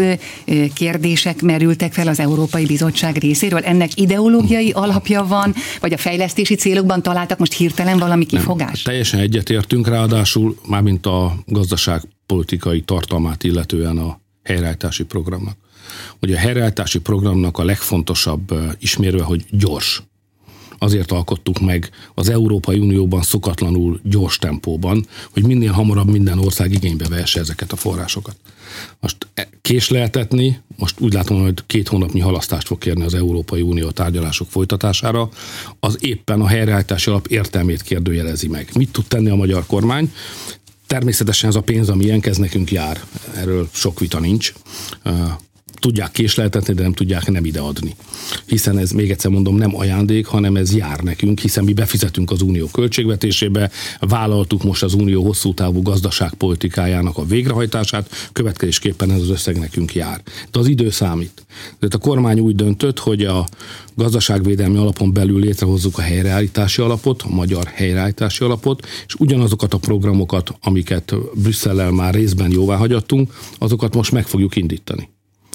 kérdések 0.73 1.41
merültek 1.41 1.93
fel 1.93 2.07
az 2.07 2.19
Európai 2.19 2.65
Bizottság 2.65 3.17
részéről. 3.17 3.59
Ennek 3.59 3.99
ideológiai 3.99 4.71
alapja 4.71 5.25
van, 5.25 5.53
vagy 5.79 5.93
a 5.93 5.97
fejlesztési 5.97 6.55
célokban 6.55 7.01
találtak 7.01 7.37
most 7.39 7.53
hirtelen 7.53 7.97
valami 7.97 8.25
kifogás? 8.25 8.83
Nem, 8.83 8.83
teljesen 8.83 9.19
egyetértünk, 9.19 9.87
ráadásul 9.87 10.57
mármint 10.67 11.05
a 11.05 11.35
gazdaság 11.45 12.01
politikai 12.25 12.81
tartalmát 12.81 13.43
illetően 13.43 13.97
a 13.97 14.19
helyreállítási 14.43 15.03
programnak. 15.03 15.57
Ugye 16.21 16.35
a 16.35 16.39
helyreállítási 16.39 16.99
programnak 16.99 17.57
a 17.57 17.63
legfontosabb 17.63 18.53
ismérve, 18.79 19.23
hogy 19.23 19.45
gyors. 19.49 20.03
Azért 20.79 21.11
alkottuk 21.11 21.59
meg 21.59 21.89
az 22.13 22.29
Európai 22.29 22.79
Unióban 22.79 23.21
szokatlanul 23.21 23.99
gyors 24.03 24.37
tempóban, 24.37 25.05
hogy 25.31 25.45
minél 25.45 25.71
hamarabb 25.71 26.09
minden 26.09 26.39
ország 26.39 26.71
igénybe 26.71 27.07
vehesse 27.07 27.39
ezeket 27.39 27.71
a 27.71 27.75
forrásokat. 27.75 28.35
Most 28.99 29.27
e, 29.33 29.49
késleltetni, 29.61 30.61
most 30.77 30.99
úgy 30.99 31.13
látom, 31.13 31.41
hogy 31.41 31.63
két 31.67 31.87
hónapnyi 31.87 32.19
halasztást 32.19 32.67
fog 32.67 32.77
kérni 32.77 33.03
az 33.03 33.13
Európai 33.13 33.61
Unió 33.61 33.89
tárgyalások 33.89 34.49
folytatására, 34.49 35.29
az 35.79 35.97
éppen 35.99 36.41
a 36.41 36.47
helyreállítási 36.47 37.09
alap 37.09 37.27
értelmét 37.27 37.81
kérdőjelezi 37.81 38.47
meg. 38.47 38.69
Mit 38.73 38.91
tud 38.91 39.05
tenni 39.05 39.29
a 39.29 39.35
magyar 39.35 39.65
kormány? 39.65 40.13
Természetesen 40.87 41.49
ez 41.49 41.55
a 41.55 41.61
pénz, 41.61 41.89
ami 41.89 42.03
ilyenhez 42.03 42.37
nekünk 42.37 42.71
jár, 42.71 43.03
erről 43.35 43.69
sok 43.71 43.99
vita 43.99 44.19
nincs. 44.19 44.53
Tudják 45.79 46.11
késleltetni, 46.11 46.73
de 46.73 46.81
nem 46.81 46.93
tudják 46.93 47.27
nem 47.27 47.45
ideadni. 47.45 47.95
Hiszen 48.45 48.77
ez, 48.77 48.91
még 48.91 49.11
egyszer 49.11 49.31
mondom, 49.31 49.55
nem 49.55 49.75
ajándék, 49.75 50.25
hanem 50.25 50.55
ez 50.55 50.75
jár 50.75 50.99
nekünk, 50.99 51.39
hiszen 51.39 51.63
mi 51.63 51.73
befizetünk 51.73 52.31
az 52.31 52.41
unió 52.41 52.67
költségvetésébe, 52.67 53.71
vállaltuk 53.99 54.63
most 54.63 54.83
az 54.83 54.93
unió 54.93 55.23
hosszú 55.23 55.53
távú 55.53 55.81
gazdaságpolitikájának 55.81 57.17
a 57.17 57.25
végrehajtását, 57.25 58.09
következésképpen 58.31 59.11
ez 59.11 59.21
az 59.21 59.29
összeg 59.29 59.57
nekünk 59.59 59.95
jár. 59.95 60.21
De 60.51 60.59
az 60.59 60.67
idő 60.67 60.89
számít. 60.89 61.45
Tehát 61.79 61.93
a 61.93 61.97
kormány 61.97 62.39
úgy 62.39 62.55
döntött, 62.55 62.99
hogy 62.99 63.23
a 63.23 63.47
gazdaságvédelmi 63.95 64.77
alapon 64.77 65.13
belül 65.13 65.39
létrehozzuk 65.39 65.97
a 65.97 66.01
helyreállítási 66.01 66.81
alapot, 66.81 67.21
a 67.21 67.29
magyar 67.29 67.67
helyreállítási 67.73 68.43
alapot, 68.43 68.87
és 69.07 69.15
ugyanazokat 69.15 69.73
a 69.73 69.77
programokat, 69.77 70.53
amiket 70.61 71.15
Brüsszellel 71.33 71.91
már 71.91 72.13
részben 72.13 72.51
jóvá 72.51 72.75
hagyattunk, 72.75 73.33
azokat 73.57 73.95
most 73.95 74.11
meg 74.11 74.27
fogjuk 74.27 74.55
indítani 74.55 75.09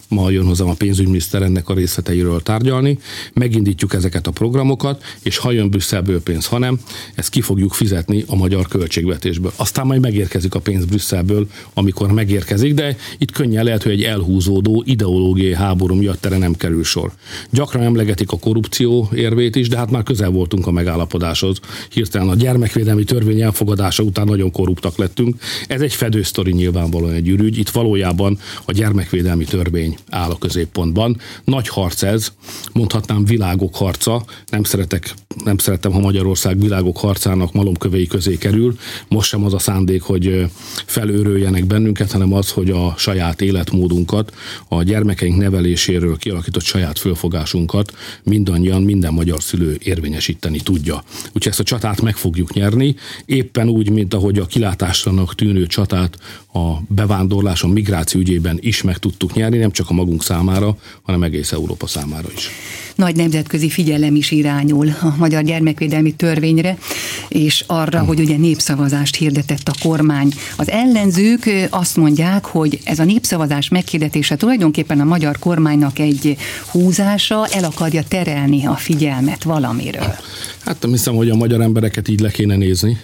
ma 0.08 0.30
jön 0.30 0.44
hozzám 0.44 0.68
a 0.68 0.74
pénzügyminiszter 0.74 1.42
ennek 1.42 1.68
a 1.68 1.74
részleteiről 1.74 2.42
tárgyalni, 2.42 2.98
megindítjuk 3.32 3.94
ezeket 3.94 4.26
a 4.26 4.30
programokat, 4.30 5.02
és 5.22 5.36
ha 5.36 5.50
jön 5.50 5.70
Brüsszelből 5.70 6.22
pénz, 6.22 6.46
hanem 6.46 6.78
ezt 7.14 7.30
ki 7.30 7.40
fogjuk 7.40 7.72
fizetni 7.72 8.24
a 8.26 8.36
magyar 8.36 8.68
költségvetésből. 8.68 9.52
Aztán 9.56 9.86
majd 9.86 10.00
megérkezik 10.00 10.54
a 10.54 10.58
pénz 10.60 10.84
Brüsszelből, 10.84 11.46
amikor 11.74 12.12
megérkezik, 12.12 12.74
de 12.74 12.96
itt 13.18 13.30
könnyen 13.30 13.64
lehet, 13.64 13.82
hogy 13.82 13.92
egy 13.92 14.02
elhúzódó 14.02 14.82
ideológiai 14.86 15.54
háború 15.54 15.94
miatt 15.94 16.24
erre 16.24 16.38
nem 16.38 16.54
kerül 16.54 16.84
sor. 16.84 17.12
Gyakran 17.50 17.82
emlegetik 17.82 18.32
a 18.32 18.38
korrupció 18.38 19.10
érvét 19.14 19.56
is, 19.56 19.68
de 19.68 19.76
hát 19.76 19.90
már 19.90 20.02
közel 20.02 20.30
voltunk 20.30 20.66
a 20.66 20.70
megállapodáshoz. 20.70 21.58
Hirtelen 21.90 22.28
a 22.28 22.34
gyermekvédelmi 22.34 23.04
törvény 23.04 23.40
elfogadása 23.40 24.02
után 24.02 24.26
nagyon 24.26 24.50
korruptak 24.50 24.96
lettünk. 24.96 25.36
Ez 25.68 25.80
egy 25.80 25.94
fedősztori 25.94 26.52
nyilvánvalóan 26.52 27.12
egy 27.12 27.28
ürügy. 27.28 27.58
Itt 27.58 27.68
valójában 27.68 28.38
a 28.64 28.72
gyermekvédelmi 28.72 29.44
törvény 29.44 29.96
áll 30.10 30.30
a 30.30 30.38
középpontban. 30.38 31.20
Nagy 31.44 31.68
harc 31.68 32.02
ez, 32.02 32.32
mondhatnám 32.72 33.24
világok 33.24 33.76
harca. 33.76 34.24
Nem 34.50 34.64
szeretek, 34.64 35.14
nem 35.44 35.58
szeretem, 35.58 35.92
ha 35.92 35.98
Magyarország 35.98 36.60
világok 36.60 36.96
harcának 36.96 37.52
malomkövei 37.52 38.06
közé 38.06 38.36
kerül. 38.36 38.76
Most 39.08 39.28
sem 39.28 39.44
az 39.44 39.54
a 39.54 39.58
szándék, 39.58 40.02
hogy 40.02 40.46
felőröljenek 40.86 41.66
bennünket, 41.66 42.12
hanem 42.12 42.32
az, 42.32 42.50
hogy 42.50 42.70
a 42.70 42.94
saját 42.96 43.40
életmódunkat, 43.40 44.32
a 44.68 44.82
gyermekeink 44.82 45.36
neveléséről 45.36 46.16
kialakított 46.16 46.62
saját 46.62 46.98
fölfogásunkat 46.98 47.92
mindannyian, 48.22 48.82
minden 48.82 49.12
magyar 49.12 49.42
szülő 49.42 49.78
érvényesíteni 49.82 50.60
tudja. 50.60 51.02
Úgyhogy 51.26 51.48
ezt 51.48 51.60
a 51.60 51.62
csatát 51.62 52.00
meg 52.00 52.16
fogjuk 52.16 52.52
nyerni, 52.52 52.94
éppen 53.24 53.68
úgy, 53.68 53.90
mint 53.90 54.14
ahogy 54.14 54.38
a 54.38 54.46
kilátásranak 54.46 55.34
tűnő 55.34 55.66
csatát 55.66 56.18
a 56.56 56.82
bevándorlás, 56.88 57.62
a 57.62 57.68
migráció 57.68 58.20
ügyében 58.20 58.58
is 58.60 58.82
meg 58.82 58.98
tudtuk 58.98 59.34
nyerni, 59.34 59.58
nem 59.58 59.70
csak 59.70 59.90
a 59.90 59.92
magunk 59.92 60.22
számára, 60.22 60.76
hanem 61.02 61.22
egész 61.22 61.52
Európa 61.52 61.86
számára 61.86 62.28
is. 62.34 62.48
Nagy 62.94 63.16
nemzetközi 63.16 63.68
figyelem 63.68 64.14
is 64.14 64.30
irányul 64.30 64.88
a 65.00 65.14
magyar 65.18 65.42
gyermekvédelmi 65.42 66.12
törvényre, 66.12 66.78
és 67.28 67.64
arra, 67.66 68.04
hogy 68.04 68.20
ugye 68.20 68.36
népszavazást 68.36 69.16
hirdetett 69.16 69.68
a 69.68 69.74
kormány. 69.82 70.32
Az 70.56 70.70
ellenzők 70.70 71.50
azt 71.70 71.96
mondják, 71.96 72.44
hogy 72.44 72.78
ez 72.84 72.98
a 72.98 73.04
népszavazás 73.04 73.68
meghirdetése 73.68 74.36
tulajdonképpen 74.36 75.00
a 75.00 75.04
magyar 75.04 75.38
kormánynak 75.38 75.98
egy 75.98 76.36
húzása, 76.70 77.46
el 77.46 77.64
akarja 77.64 78.02
terelni 78.08 78.66
a 78.66 78.74
figyelmet 78.74 79.42
valamiről. 79.42 80.14
Hát 80.64 80.76
nem 80.80 80.90
hiszem, 80.90 81.14
hogy 81.14 81.30
a 81.30 81.36
magyar 81.36 81.60
embereket 81.60 82.08
így 82.08 82.20
le 82.20 82.30
kéne 82.30 82.56
nézni 82.56 82.98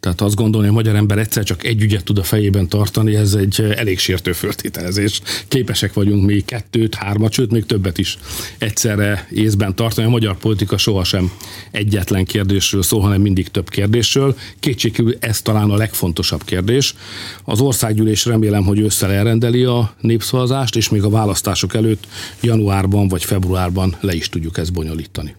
tehát 0.00 0.20
azt 0.20 0.34
gondolni, 0.34 0.66
hogy 0.66 0.76
a 0.76 0.78
magyar 0.78 0.94
ember 0.94 1.18
egyszer 1.18 1.44
csak 1.44 1.64
egy 1.64 1.82
ügyet 1.82 2.04
tud 2.04 2.18
a 2.18 2.22
fejében 2.22 2.68
tartani, 2.68 3.14
ez 3.14 3.34
egy 3.34 3.60
elég 3.60 3.98
sértő 3.98 4.32
föltételezés. 4.32 5.20
Képesek 5.48 5.92
vagyunk 5.92 6.26
még 6.26 6.44
kettőt, 6.44 6.94
hármat, 6.94 7.32
sőt 7.32 7.50
még 7.50 7.66
többet 7.66 7.98
is 7.98 8.18
egyszerre 8.58 9.28
észben 9.30 9.74
tartani. 9.74 10.06
A 10.06 10.10
magyar 10.10 10.36
politika 10.36 10.78
sohasem 10.78 11.32
egyetlen 11.70 12.24
kérdésről 12.24 12.82
szól, 12.82 13.00
hanem 13.00 13.20
mindig 13.20 13.48
több 13.48 13.68
kérdésről. 13.68 14.36
Kétségkívül 14.60 15.16
ez 15.20 15.42
talán 15.42 15.70
a 15.70 15.76
legfontosabb 15.76 16.44
kérdés. 16.44 16.94
Az 17.44 17.60
országgyűlés 17.60 18.24
remélem, 18.24 18.64
hogy 18.64 18.78
ősszel 18.78 19.12
elrendeli 19.12 19.64
a 19.64 19.94
népszavazást, 20.00 20.76
és 20.76 20.88
még 20.88 21.02
a 21.02 21.10
választások 21.10 21.74
előtt 21.74 22.06
januárban 22.40 23.08
vagy 23.08 23.24
februárban 23.24 23.96
le 24.00 24.14
is 24.14 24.28
tudjuk 24.28 24.58
ezt 24.58 24.72
bonyolítani. 24.72 25.34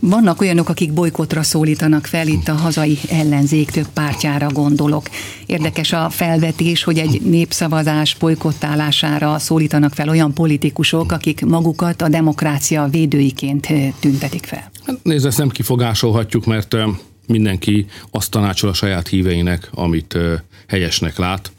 Vannak 0.00 0.40
olyanok, 0.40 0.68
akik 0.68 0.92
bolykotra 0.92 1.42
szólítanak 1.42 2.06
fel, 2.06 2.26
itt 2.26 2.48
a 2.48 2.54
hazai 2.54 2.98
ellenzék 3.08 3.70
több 3.70 3.88
pártjára 3.88 4.48
gondolok. 4.48 5.10
Érdekes 5.46 5.92
a 5.92 6.10
felvetés, 6.10 6.84
hogy 6.84 6.98
egy 6.98 7.20
népszavazás 7.22 8.16
bolykottálására 8.16 9.38
szólítanak 9.38 9.94
fel 9.94 10.08
olyan 10.08 10.34
politikusok, 10.34 11.12
akik 11.12 11.44
magukat 11.44 12.02
a 12.02 12.08
demokrácia 12.08 12.86
védőiként 12.86 13.68
tüntetik 14.00 14.44
fel. 14.44 14.70
Hát 14.86 14.98
nézd, 15.02 15.26
ezt 15.26 15.38
nem 15.38 15.48
kifogásolhatjuk, 15.48 16.46
mert 16.46 16.76
mindenki 17.26 17.86
azt 18.10 18.30
tanácsol 18.30 18.70
a 18.70 18.74
saját 18.74 19.08
híveinek, 19.08 19.68
amit 19.74 20.18
helyesnek 20.68 21.18
lát. 21.18 21.52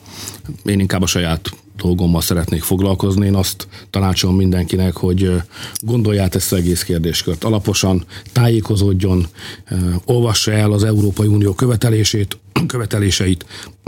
Én 0.64 0.80
inkább 0.80 1.02
a 1.02 1.08
saját 1.08 1.50
dolgommal 1.82 2.22
szeretnék 2.22 2.62
foglalkozni. 2.64 3.26
Én 3.26 3.36
azt 3.36 3.68
tanácsolom 3.90 4.36
mindenkinek, 4.36 4.96
hogy 4.96 5.32
gondolját 5.80 6.36
ezt 6.36 6.52
az 6.52 6.58
egész 6.58 6.84
kérdéskört 6.84 7.44
alaposan, 7.44 8.06
tájékozódjon, 8.32 9.28
olvassa 10.06 10.52
el 10.52 10.72
az 10.72 10.84
Európai 10.84 11.28
Unió 11.28 11.54
követelését, 11.54 12.38
követeléseit, 12.68 13.46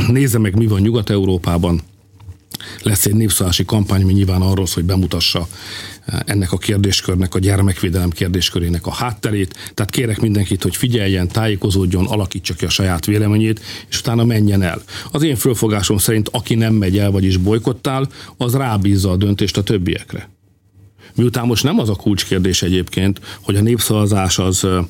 nézze 0.08 0.38
meg, 0.40 0.56
mi 0.56 0.68
van 0.68 0.82
Nyugat-Európában, 0.82 1.82
lesz 2.82 3.06
egy 3.06 3.16
népszállási 3.16 3.66
kampány, 3.66 4.02
ami 4.02 4.14
nyilván 4.14 4.42
arról 4.42 4.68
hogy 4.74 4.84
bemutassa 4.84 5.48
eh, 6.06 6.20
ennek 6.26 6.52
a 6.52 6.58
kérdéskörnek, 6.58 7.36
a 7.36 7.40
gyermekvédelem 7.40 8.10
kérdéskörének 8.10 8.86
a 8.86 8.92
hátterét. 8.92 9.72
Tehát 9.74 9.92
kérek 9.92 10.22
mindenkit, 10.22 10.64
hogy 10.64 10.76
figyeljen, 10.76 11.28
tájékozódjon, 11.28 12.06
alakítsa 12.06 12.54
ki 12.54 12.66
a 12.66 12.70
saját 12.70 13.06
véleményét, 13.06 13.62
és 13.90 14.00
utána 14.00 14.24
menjen 14.24 14.62
el. 14.62 14.82
Az 15.12 15.24
én 15.24 15.36
fölfogásom 15.36 15.98
szerint, 15.98 16.30
aki 16.32 16.56
nem 16.56 16.74
megy 16.74 16.98
el, 16.98 17.12
vagyis 17.12 17.38
bolykottál, 17.38 18.10
az 18.38 18.54
rábízza 18.54 19.12
a 19.12 19.16
döntést 19.16 19.58
a 19.58 19.64
többiekre. 19.64 20.30
Miután 21.16 21.46
most 21.46 21.64
nem 21.64 21.80
az 21.80 21.90
a 21.90 21.96
kulcskérdés 21.96 22.62
egyébként, 22.62 23.20
hogy 23.42 23.56
a 23.56 23.62
népszavazás 23.62 24.40
az 24.40 24.64
eh, 24.64 24.86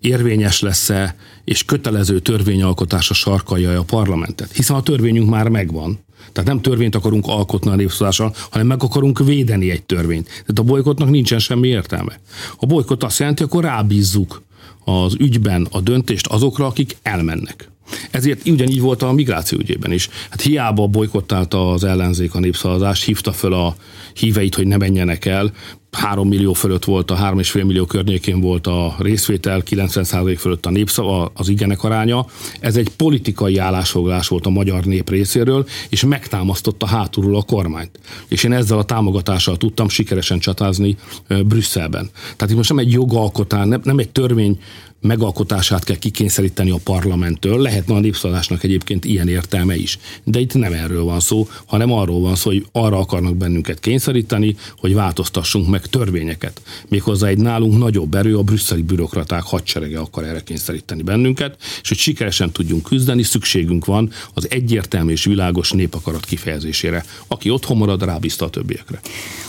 érvényes 0.00 0.60
lesz-e, 0.60 1.16
és 1.44 1.64
kötelező 1.64 2.20
törvényalkotása 2.20 3.14
sarkalja 3.14 3.78
a 3.78 3.82
parlamentet. 3.82 4.52
Hiszen 4.52 4.76
a 4.76 4.82
törvényünk 4.82 5.28
már 5.28 5.48
megvan. 5.48 6.03
Tehát 6.32 6.48
nem 6.48 6.60
törvényt 6.60 6.94
akarunk 6.94 7.26
alkotni 7.26 7.70
a 7.70 7.74
népszavazással, 7.74 8.34
hanem 8.50 8.66
meg 8.66 8.82
akarunk 8.82 9.18
védeni 9.18 9.70
egy 9.70 9.82
törvényt. 9.82 10.26
Tehát 10.26 10.58
a 10.58 10.62
bolykotnak 10.62 11.10
nincsen 11.10 11.38
semmi 11.38 11.68
értelme. 11.68 12.20
A 12.56 12.66
bolykot 12.66 13.04
azt 13.04 13.18
jelenti, 13.18 13.42
akkor 13.42 13.64
rábízzuk 13.64 14.42
az 14.84 15.14
ügyben 15.18 15.66
a 15.70 15.80
döntést 15.80 16.26
azokra, 16.26 16.66
akik 16.66 16.96
elmennek. 17.02 17.68
Ezért 18.10 18.48
ugyanígy 18.48 18.80
volt 18.80 19.02
a 19.02 19.12
migráció 19.12 19.58
ügyében 19.58 19.92
is. 19.92 20.08
Hát 20.30 20.40
hiába 20.40 20.86
bolykottálta 20.86 21.70
az 21.70 21.84
ellenzék 21.84 22.34
a 22.34 22.40
népszavazást, 22.40 23.04
hívta 23.04 23.32
föl 23.32 23.52
a 23.52 23.76
híveit, 24.14 24.54
hogy 24.54 24.66
ne 24.66 24.76
menjenek 24.76 25.24
el, 25.24 25.52
3 25.94 26.28
millió 26.28 26.52
fölött 26.52 26.84
volt, 26.84 27.10
a 27.10 27.16
3,5 27.16 27.64
millió 27.64 27.84
környékén 27.84 28.40
volt 28.40 28.66
a 28.66 28.94
részvétel, 28.98 29.62
90% 29.70 30.36
fölött 30.38 30.66
a 30.66 30.70
népszava, 30.70 31.30
az 31.34 31.48
igenek 31.48 31.82
aránya. 31.82 32.26
Ez 32.60 32.76
egy 32.76 32.88
politikai 32.96 33.58
állásfoglalás 33.58 34.28
volt 34.28 34.46
a 34.46 34.50
magyar 34.50 34.84
nép 34.84 35.10
részéről, 35.10 35.66
és 35.88 36.04
megtámasztotta 36.04 36.86
hátulról 36.86 37.36
a 37.36 37.42
kormányt. 37.42 37.98
És 38.28 38.44
én 38.44 38.52
ezzel 38.52 38.78
a 38.78 38.84
támogatással 38.84 39.56
tudtam 39.56 39.88
sikeresen 39.88 40.38
csatázni 40.38 40.96
Brüsszelben. 41.28 42.10
Tehát 42.12 42.50
itt 42.50 42.56
most 42.56 42.68
nem 42.68 42.78
egy 42.78 42.92
jogalkotás, 42.92 43.66
nem, 43.66 43.80
nem 43.84 43.98
egy 43.98 44.10
törvény 44.10 44.58
megalkotását 45.04 45.84
kell 45.84 45.96
kikényszeríteni 45.96 46.70
a 46.70 46.78
parlamenttől. 46.84 47.60
Lehetne 47.60 47.94
a 47.94 48.00
népszavazásnak 48.00 48.62
egyébként 48.62 49.04
ilyen 49.04 49.28
értelme 49.28 49.76
is. 49.76 49.98
De 50.24 50.38
itt 50.38 50.54
nem 50.54 50.72
erről 50.72 51.04
van 51.04 51.20
szó, 51.20 51.48
hanem 51.66 51.92
arról 51.92 52.20
van 52.20 52.34
szó, 52.34 52.50
hogy 52.50 52.66
arra 52.72 52.98
akarnak 52.98 53.36
bennünket 53.36 53.80
kényszeríteni, 53.80 54.56
hogy 54.78 54.94
változtassunk 54.94 55.68
meg 55.68 55.83
törvényeket. 55.86 56.60
Méghozzá 56.88 57.26
egy 57.26 57.38
nálunk 57.38 57.78
nagyobb 57.78 58.14
erő, 58.14 58.38
a 58.38 58.42
brüsszeli 58.42 58.82
bürokraták 58.82 59.42
hadserege 59.42 59.98
akar 59.98 60.24
erre 60.24 60.40
kényszeríteni 60.40 61.02
bennünket, 61.02 61.56
és 61.82 61.88
hogy 61.88 61.98
sikeresen 61.98 62.50
tudjunk 62.50 62.82
küzdeni, 62.82 63.22
szükségünk 63.22 63.84
van 63.84 64.10
az 64.34 64.46
egyértelmű 64.50 65.12
és 65.12 65.24
világos 65.24 65.72
népakarat 65.72 66.24
kifejezésére. 66.24 67.04
Aki 67.26 67.50
otthon 67.50 67.76
marad, 67.76 68.04
rábízta 68.04 68.44
a 68.44 68.50
többiekre. 68.50 69.00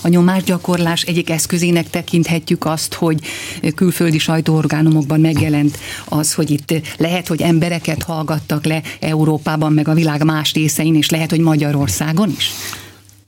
A 0.01 0.07
nyomásgyakorlás 0.07 1.01
egyik 1.01 1.29
eszközének 1.29 1.89
tekinthetjük 1.89 2.65
azt, 2.65 2.93
hogy 2.93 3.19
külföldi 3.75 4.17
sajtóorgánumokban 4.17 5.19
meg 5.19 5.33
megjelent 5.35 5.79
az, 6.05 6.33
hogy 6.33 6.51
itt 6.51 6.73
lehet, 6.97 7.27
hogy 7.27 7.41
embereket 7.41 8.03
hallgattak 8.03 8.65
le 8.65 8.81
Európában, 8.99 9.73
meg 9.73 9.87
a 9.87 9.93
világ 9.93 10.23
más 10.23 10.53
részein, 10.53 10.95
és 10.95 11.09
lehet, 11.09 11.29
hogy 11.29 11.39
Magyarországon 11.39 12.29
is? 12.37 12.51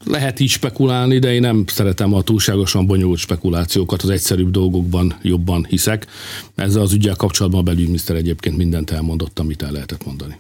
Lehet 0.10 0.40
így 0.40 0.50
spekulálni, 0.50 1.20
de 1.20 1.34
én 1.34 1.42
nem 1.42 1.64
szeretem 1.68 2.14
a 2.14 2.22
túlságosan 2.22 2.86
bonyolult 2.86 3.20
spekulációkat, 3.20 4.02
az 4.02 4.10
egyszerűbb 4.10 4.52
dolgokban 4.52 5.16
jobban 5.22 5.66
hiszek. 5.70 6.08
Ezzel 6.56 6.82
az 6.82 6.94
ügyel 6.94 7.16
kapcsolatban 7.16 7.60
a 7.60 7.64
belügyminiszter 7.64 8.16
egyébként 8.16 8.58
mindent 8.58 8.92
elmondott, 8.92 9.40
amit 9.40 9.64
el 9.64 9.72
lehetett 9.72 10.06
mondani. 10.06 10.36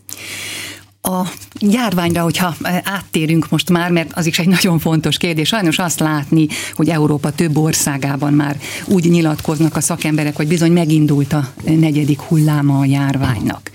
A 1.02 1.28
járványra, 1.60 2.22
hogyha 2.24 2.56
áttérünk 2.84 3.50
most 3.50 3.70
már, 3.70 3.92
mert 3.92 4.12
az 4.14 4.26
is 4.26 4.40
egy 4.40 4.48
nagyon 4.48 4.80
fontos 4.80 5.18
kérdés, 5.18 5.48
sajnos 5.48 5.80
azt 5.80 6.00
látni, 6.00 6.48
hogy 6.74 6.90
Európa 6.90 7.32
több 7.32 7.58
országában 7.58 8.34
már 8.34 8.60
úgy 8.86 9.10
nyilatkoznak 9.10 9.76
a 9.76 9.82
szakemberek, 9.82 10.36
hogy 10.36 10.48
bizony 10.48 10.72
megindult 10.72 11.34
a 11.34 11.54
negyedik 11.64 12.20
hulláma 12.20 12.80
a 12.80 12.86
járványnak. 12.86 13.72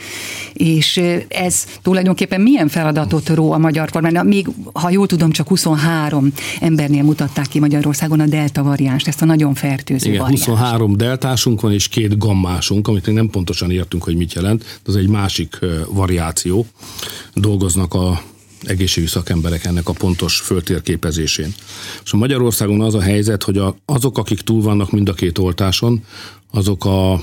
És 0.62 1.00
ez 1.28 1.64
tulajdonképpen 1.82 2.40
milyen 2.40 2.68
feladatot 2.68 3.28
ró 3.28 3.52
a 3.52 3.58
magyar 3.58 3.90
kormány? 3.90 4.26
Még, 4.26 4.48
ha 4.72 4.90
jól 4.90 5.06
tudom, 5.06 5.30
csak 5.30 5.48
23 5.48 6.32
embernél 6.60 7.02
mutatták 7.02 7.46
ki 7.46 7.58
Magyarországon 7.58 8.20
a 8.20 8.26
delta 8.26 8.62
variánst, 8.62 9.08
ezt 9.08 9.22
a 9.22 9.24
nagyon 9.24 9.54
fertőző 9.54 10.08
Igen, 10.08 10.20
variánst. 10.20 10.44
23 10.44 10.96
deltásunk 10.96 11.60
van, 11.60 11.72
és 11.72 11.88
két 11.88 12.18
gammásunk, 12.18 12.88
amit 12.88 13.06
még 13.06 13.14
nem 13.14 13.30
pontosan 13.30 13.70
értünk, 13.70 14.02
hogy 14.02 14.16
mit 14.16 14.32
jelent, 14.32 14.60
de 14.60 14.90
az 14.90 14.96
egy 14.96 15.08
másik 15.08 15.58
variáció. 15.88 16.66
Dolgoznak 17.34 17.94
a 17.94 18.22
egészségügyi 18.64 19.10
szakemberek 19.10 19.64
ennek 19.64 19.88
a 19.88 19.92
pontos 19.92 20.40
föltérképezésén. 20.40 21.54
És 22.04 22.12
a 22.12 22.16
Magyarországon 22.16 22.80
az 22.80 22.94
a 22.94 23.00
helyzet, 23.00 23.42
hogy 23.42 23.58
a, 23.58 23.76
azok, 23.84 24.18
akik 24.18 24.40
túl 24.40 24.62
vannak 24.62 24.90
mind 24.90 25.08
a 25.08 25.14
két 25.14 25.38
oltáson, 25.38 26.04
azok 26.50 26.84
a 26.84 27.20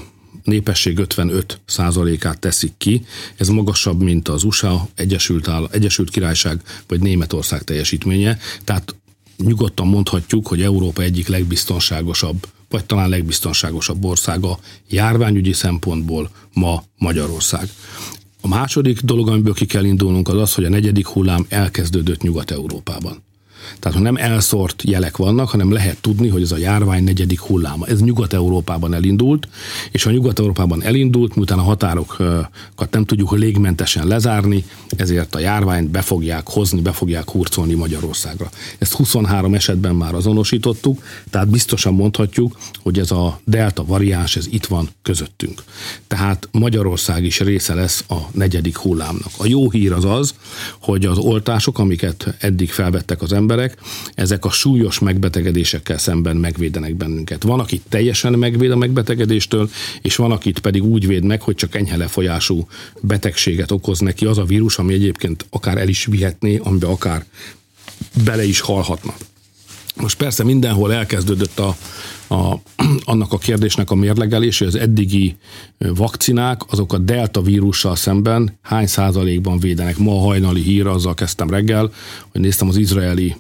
népesség 0.50 0.98
55 0.98 1.60
százalékát 1.66 2.40
teszik 2.40 2.74
ki. 2.78 3.06
Ez 3.38 3.48
magasabb, 3.48 4.02
mint 4.02 4.28
az 4.28 4.44
USA, 4.44 4.88
Egyesült, 4.96 5.48
Áll- 5.48 5.70
Egyesült 5.72 6.10
Királyság 6.10 6.62
vagy 6.88 7.00
Németország 7.00 7.64
teljesítménye. 7.64 8.38
Tehát 8.64 8.96
nyugodtan 9.38 9.88
mondhatjuk, 9.88 10.48
hogy 10.48 10.62
Európa 10.62 11.02
egyik 11.02 11.28
legbiztonságosabb, 11.28 12.48
vagy 12.70 12.86
talán 12.86 13.10
legbiztonságosabb 13.10 14.06
országa 14.06 14.60
járványügyi 14.90 15.54
szempontból 15.54 16.30
ma 16.54 16.84
Magyarország. 16.98 17.70
A 18.42 18.48
második 18.48 19.00
dolog, 19.00 19.28
amiből 19.28 19.54
ki 19.54 19.66
kell 19.66 19.84
indulnunk, 19.84 20.28
az 20.28 20.38
az, 20.38 20.54
hogy 20.54 20.66
a 20.66 20.70
negyedik 20.70 21.08
hullám 21.08 21.46
elkezdődött 21.50 22.22
Nyugat-Európában. 22.22 23.24
Tehát 23.80 23.98
ha 23.98 24.04
nem 24.04 24.16
elszórt 24.16 24.84
jelek 24.86 25.18
vannak, 25.18 25.50
hanem 25.50 25.72
lehet 25.72 25.98
tudni, 26.02 26.28
hogy 26.28 26.42
ez 26.42 26.52
a 26.52 26.58
járvány 26.58 27.04
negyedik 27.04 27.40
hulláma. 27.40 27.86
Ez 27.86 28.02
Nyugat-Európában 28.02 28.94
elindult, 28.94 29.48
és 29.92 30.04
ha 30.04 30.12
Nyugat-Európában 30.12 30.84
elindult, 30.84 31.36
miután 31.36 31.60
a 31.60 31.62
határokat 31.62 32.92
nem 32.92 33.06
tudjuk 33.06 33.32
légmentesen 33.32 34.08
lezárni, 34.08 34.66
ezért 34.90 35.36
a 35.36 35.40
járványt 35.40 35.90
be 35.90 36.02
fogják 36.02 36.50
hozni, 36.50 36.82
be 36.82 36.92
fogják 36.92 37.30
hurcolni 37.30 37.74
Magyarországra. 37.74 38.50
Ezt 38.78 38.94
23 38.94 39.54
esetben 39.54 39.96
már 39.96 40.14
azonosítottuk, 40.14 41.04
tehát 41.30 41.50
biztosan 41.50 41.94
mondhatjuk, 41.94 42.58
hogy 42.82 43.00
ez 43.00 43.12
a 43.12 43.40
delta 43.46 43.86
variáns, 43.86 44.36
ez 44.36 44.48
itt 44.50 44.66
van 44.66 44.90
közöttünk. 45.02 45.64
Tehát 46.08 46.50
Magyarország 46.52 47.24
is 47.24 47.40
része 47.40 47.74
lesz 47.74 48.04
a 48.10 48.18
negyedik 48.32 48.78
hullámnak. 48.78 49.32
A 49.38 49.48
jó 49.48 49.70
hír 49.70 49.92
az 49.92 50.06
az, 50.06 50.34
hogy 50.80 51.06
az 51.06 51.18
oltások, 51.18 51.80
amiket 51.80 52.36
eddig 52.40 52.72
felvettek 52.72 53.22
az 53.22 53.34
emberek, 53.34 53.49
emberek, 53.50 53.78
ezek 54.16 54.46
a 54.46 54.50
súlyos 54.50 55.00
megbetegedésekkel 55.00 55.98
szemben 55.98 56.38
megvédenek 56.38 56.96
bennünket. 56.96 57.44
Van, 57.44 57.60
akit 57.60 57.82
teljesen 57.90 58.34
megvéd 58.34 58.72
a 58.72 58.76
megbetegedéstől, 58.76 59.70
és 60.02 60.16
van, 60.16 60.32
akit 60.32 60.60
pedig 60.60 60.84
úgy 60.84 61.08
véd 61.08 61.24
meg, 61.24 61.42
hogy 61.42 61.56
csak 61.56 61.76
enyhe 61.76 61.98
lefolyású 61.98 62.68
betegséget 63.02 63.72
okoz 63.72 64.00
neki 64.00 64.26
az 64.26 64.38
a 64.38 64.44
vírus, 64.44 64.78
ami 64.78 64.94
egyébként 64.94 65.46
akár 65.50 65.78
el 65.78 65.88
is 65.88 66.06
vihetné, 66.06 66.60
amiben 66.64 66.90
akár 66.90 67.26
bele 68.24 68.44
is 68.44 68.60
halhatna. 68.60 69.14
Most 69.96 70.18
persze 70.18 70.44
mindenhol 70.44 70.94
elkezdődött 70.94 71.60
a, 71.60 71.76
a, 72.30 72.54
annak 73.12 73.34
a 73.34 73.38
kérdésnek 73.38 73.92
a 73.92 73.96
mérlegelése, 73.96 74.66
hogy 74.66 74.74
az 74.74 74.82
eddigi 74.82 75.36
vakcinák, 75.78 76.62
azok 76.68 76.94
a 76.94 76.98
delta 76.98 77.42
vírussal 77.42 77.96
szemben 77.96 78.58
hány 78.62 78.88
százalékban 78.88 79.60
védenek. 79.60 79.98
Ma 79.98 80.12
a 80.12 80.26
hajnali 80.26 80.62
hír, 80.62 80.88
azzal 80.88 81.14
kezdtem 81.14 81.50
reggel, 81.50 81.92
hogy 82.32 82.42
néztem 82.42 82.68
az 82.68 82.78
izraeli 82.78 83.36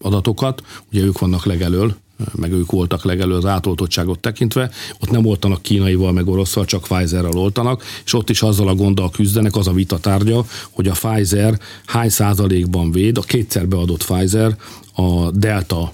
adatokat, 0.00 0.62
ugye 0.92 1.02
ők 1.02 1.18
vannak 1.18 1.44
legelől, 1.44 1.96
meg 2.34 2.52
ők 2.52 2.70
voltak 2.70 3.04
legelő 3.04 3.34
az 3.34 3.44
átoltottságot 3.44 4.18
tekintve, 4.18 4.70
ott 5.00 5.10
nem 5.10 5.26
oltanak 5.26 5.62
kínaival, 5.62 6.12
meg 6.12 6.28
orosszal, 6.28 6.64
csak 6.64 6.82
Pfizerrel 6.82 7.36
oltanak, 7.36 7.84
és 8.04 8.12
ott 8.12 8.30
is 8.30 8.42
azzal 8.42 8.68
a 8.68 8.74
gonddal 8.74 9.10
küzdenek, 9.10 9.56
az 9.56 9.66
a 9.66 9.72
vita 9.72 9.98
tárgya, 9.98 10.44
hogy 10.70 10.88
a 10.88 10.92
Pfizer 10.92 11.58
hány 11.86 12.08
százalékban 12.08 12.92
véd, 12.92 13.18
a 13.18 13.20
kétszer 13.20 13.68
beadott 13.68 14.04
Pfizer 14.04 14.56
a 14.94 15.30
delta 15.30 15.92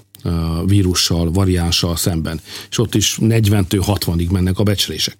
vírussal, 0.65 1.31
variánssal 1.31 1.95
szemben. 1.95 2.39
És 2.69 2.77
ott 2.77 2.95
is 2.95 3.17
40-től 3.21 3.83
60-ig 3.85 4.29
mennek 4.29 4.59
a 4.59 4.63
becslések. 4.63 5.17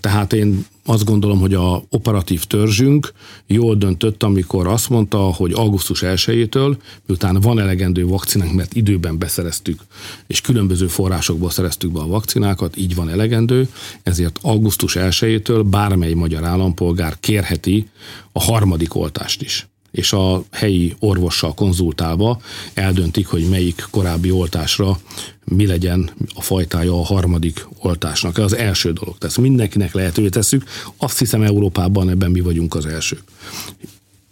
Tehát 0.00 0.32
én 0.32 0.66
azt 0.84 1.04
gondolom, 1.04 1.40
hogy 1.40 1.54
a 1.54 1.82
operatív 1.90 2.44
törzsünk 2.44 3.12
jól 3.46 3.74
döntött, 3.74 4.22
amikor 4.22 4.66
azt 4.66 4.88
mondta, 4.88 5.18
hogy 5.18 5.52
augusztus 5.52 6.00
1-től, 6.04 6.76
miután 7.06 7.40
van 7.40 7.58
elegendő 7.58 8.06
vakcinánk, 8.06 8.52
mert 8.52 8.74
időben 8.74 9.18
beszereztük, 9.18 9.80
és 10.26 10.40
különböző 10.40 10.86
forrásokból 10.86 11.50
szereztük 11.50 11.92
be 11.92 12.00
a 12.00 12.06
vakcinákat, 12.06 12.76
így 12.76 12.94
van 12.94 13.08
elegendő, 13.08 13.68
ezért 14.02 14.38
augusztus 14.42 14.96
1-től 14.98 15.64
bármely 15.70 16.12
magyar 16.12 16.44
állampolgár 16.44 17.16
kérheti 17.20 17.88
a 18.32 18.42
harmadik 18.42 18.94
oltást 18.94 19.42
is 19.42 19.66
és 19.96 20.12
a 20.12 20.42
helyi 20.52 20.94
orvossal 20.98 21.54
konzultálva 21.54 22.40
eldöntik, 22.74 23.26
hogy 23.26 23.48
melyik 23.48 23.86
korábbi 23.90 24.30
oltásra 24.30 24.98
mi 25.44 25.66
legyen 25.66 26.10
a 26.34 26.42
fajtája 26.42 26.92
a 26.92 27.04
harmadik 27.04 27.66
oltásnak. 27.78 28.38
Ez 28.38 28.44
az 28.44 28.54
első 28.54 28.92
dolog. 28.92 29.18
Tehát 29.18 29.38
mindenkinek 29.38 29.94
lehetővé 29.94 30.28
tesszük. 30.28 30.64
Azt 30.96 31.18
hiszem 31.18 31.42
Európában 31.42 32.08
ebben 32.08 32.30
mi 32.30 32.40
vagyunk 32.40 32.74
az 32.74 32.86
elsők 32.86 33.22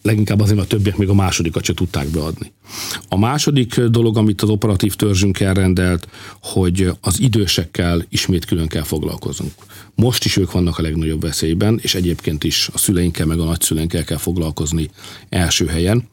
leginkább 0.04 0.40
azért, 0.40 0.56
mert 0.56 0.72
a 0.72 0.76
többiek 0.76 0.96
még 0.96 1.08
a 1.08 1.14
másodikat 1.14 1.64
se 1.64 1.74
tudták 1.74 2.08
beadni. 2.08 2.52
A 3.08 3.18
második 3.18 3.80
dolog, 3.80 4.16
amit 4.16 4.42
az 4.42 4.48
operatív 4.48 4.94
törzsünk 4.94 5.40
elrendelt, 5.40 6.08
hogy 6.42 6.90
az 7.00 7.20
idősekkel 7.20 8.04
ismét 8.08 8.44
külön 8.44 8.66
kell 8.66 8.82
foglalkozunk. 8.82 9.52
Most 9.94 10.24
is 10.24 10.36
ők 10.36 10.52
vannak 10.52 10.78
a 10.78 10.82
legnagyobb 10.82 11.20
veszélyben, 11.20 11.78
és 11.82 11.94
egyébként 11.94 12.44
is 12.44 12.70
a 12.72 12.78
szüleinkkel 12.78 13.26
meg 13.26 13.38
a 13.38 13.44
nagyszüleinkkel 13.44 14.04
kell 14.04 14.16
foglalkozni 14.16 14.90
első 15.28 15.66
helyen. 15.66 16.08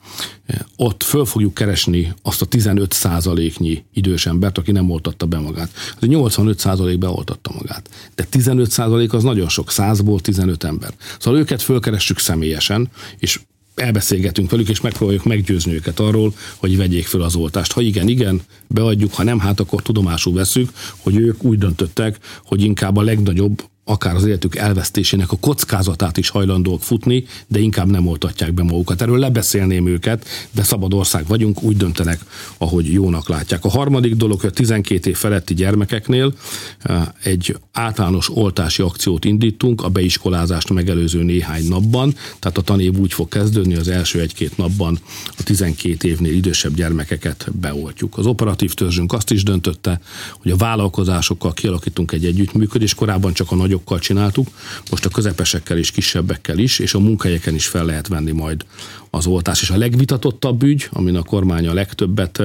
Ott 0.75 1.03
föl 1.03 1.25
fogjuk 1.25 1.53
keresni 1.53 2.13
azt 2.21 2.41
a 2.41 2.45
15 2.45 2.93
százaléknyi 2.93 3.83
idős 3.93 4.25
embert, 4.25 4.57
aki 4.57 4.71
nem 4.71 4.89
oltatta 4.89 5.25
be 5.25 5.39
magát. 5.39 5.69
Az 5.99 6.07
85 6.07 6.59
százalék 6.59 6.97
beoltatta 6.97 7.51
magát. 7.53 7.89
De 8.15 8.23
15 8.23 8.71
százalék 8.71 9.13
az 9.13 9.23
nagyon 9.23 9.49
sok, 9.49 9.71
100-ból 9.71 10.19
15 10.19 10.63
ember. 10.63 10.93
Szóval 11.19 11.39
őket 11.39 11.61
fölkeressük 11.61 12.19
személyesen, 12.19 12.89
és 13.19 13.39
elbeszélgetünk 13.81 14.51
velük, 14.51 14.69
és 14.69 14.81
megpróbáljuk 14.81 15.23
meggyőzni 15.25 15.73
őket 15.73 15.99
arról, 15.99 16.33
hogy 16.57 16.77
vegyék 16.77 17.05
fel 17.05 17.21
az 17.21 17.35
oltást. 17.35 17.71
Ha 17.71 17.81
igen, 17.81 18.07
igen, 18.07 18.41
beadjuk, 18.67 19.13
ha 19.13 19.23
nem, 19.23 19.39
hát 19.39 19.59
akkor 19.59 19.81
tudomásul 19.81 20.33
veszük, 20.33 20.69
hogy 20.97 21.15
ők 21.15 21.43
úgy 21.43 21.57
döntöttek, 21.57 22.17
hogy 22.45 22.63
inkább 22.63 22.97
a 22.97 23.01
legnagyobb 23.01 23.69
akár 23.83 24.15
az 24.15 24.25
életük 24.25 24.55
elvesztésének 24.55 25.31
a 25.31 25.37
kockázatát 25.39 26.17
is 26.17 26.29
hajlandóak 26.29 26.81
futni, 26.81 27.25
de 27.47 27.59
inkább 27.59 27.89
nem 27.89 28.07
oltatják 28.07 28.53
be 28.53 28.63
magukat. 28.63 29.01
Erről 29.01 29.17
lebeszélném 29.17 29.87
őket, 29.87 30.25
de 30.51 30.63
szabad 30.63 30.93
ország 30.93 31.27
vagyunk, 31.27 31.63
úgy 31.63 31.77
döntenek, 31.77 32.19
ahogy 32.57 32.93
jónak 32.93 33.29
látják. 33.29 33.65
A 33.65 33.69
harmadik 33.69 34.15
dolog, 34.15 34.39
hogy 34.39 34.49
a 34.49 34.53
12 34.53 35.09
év 35.09 35.17
feletti 35.17 35.53
gyermekeknél 35.53 36.33
eh, 36.79 37.07
egy 37.23 37.57
általános 37.71 38.29
oltási 38.33 38.81
akciót 38.81 39.25
indítunk 39.25 39.83
a 39.83 39.89
beiskolázást 39.89 40.69
megelőző 40.69 41.23
néhány 41.23 41.67
napban, 41.67 42.15
tehát 42.39 42.57
a 42.57 42.61
tanév 42.61 42.97
úgy 42.97 43.13
fog 43.13 43.27
kezdődni, 43.27 43.75
az 43.75 43.87
első 43.87 44.19
egy-két 44.19 44.57
napban 44.57 44.99
a 45.37 45.43
12 45.43 46.07
évnél 46.07 46.33
idősebb 46.33 46.75
gyermekeket 46.75 47.47
beoltjuk. 47.59 48.17
Az 48.17 48.25
operatív 48.25 48.73
törzsünk 48.73 49.13
azt 49.13 49.31
is 49.31 49.43
döntötte, 49.43 50.01
hogy 50.41 50.51
a 50.51 50.55
vállalkozásokkal 50.55 51.53
kialakítunk 51.53 52.11
egy 52.11 52.25
együttműködést, 52.25 52.95
korábban 52.95 53.33
csak 53.33 53.51
a 53.51 53.55
nagyobb 53.55 53.70
nagyokkal 53.71 53.99
csináltuk, 53.99 54.47
most 54.89 55.05
a 55.05 55.09
közepesekkel 55.09 55.77
és 55.77 55.91
kisebbekkel 55.91 56.57
is, 56.57 56.79
és 56.79 56.93
a 56.93 56.99
munkahelyeken 56.99 57.55
is 57.55 57.67
fel 57.67 57.85
lehet 57.85 58.07
venni 58.07 58.31
majd 58.31 58.65
az 59.09 59.25
oltás. 59.25 59.61
És 59.61 59.69
a 59.69 59.77
legvitatottabb 59.77 60.63
ügy, 60.63 60.87
amin 60.91 61.15
a 61.15 61.23
kormány 61.23 61.67
a 61.67 61.73
legtöbbet 61.73 62.41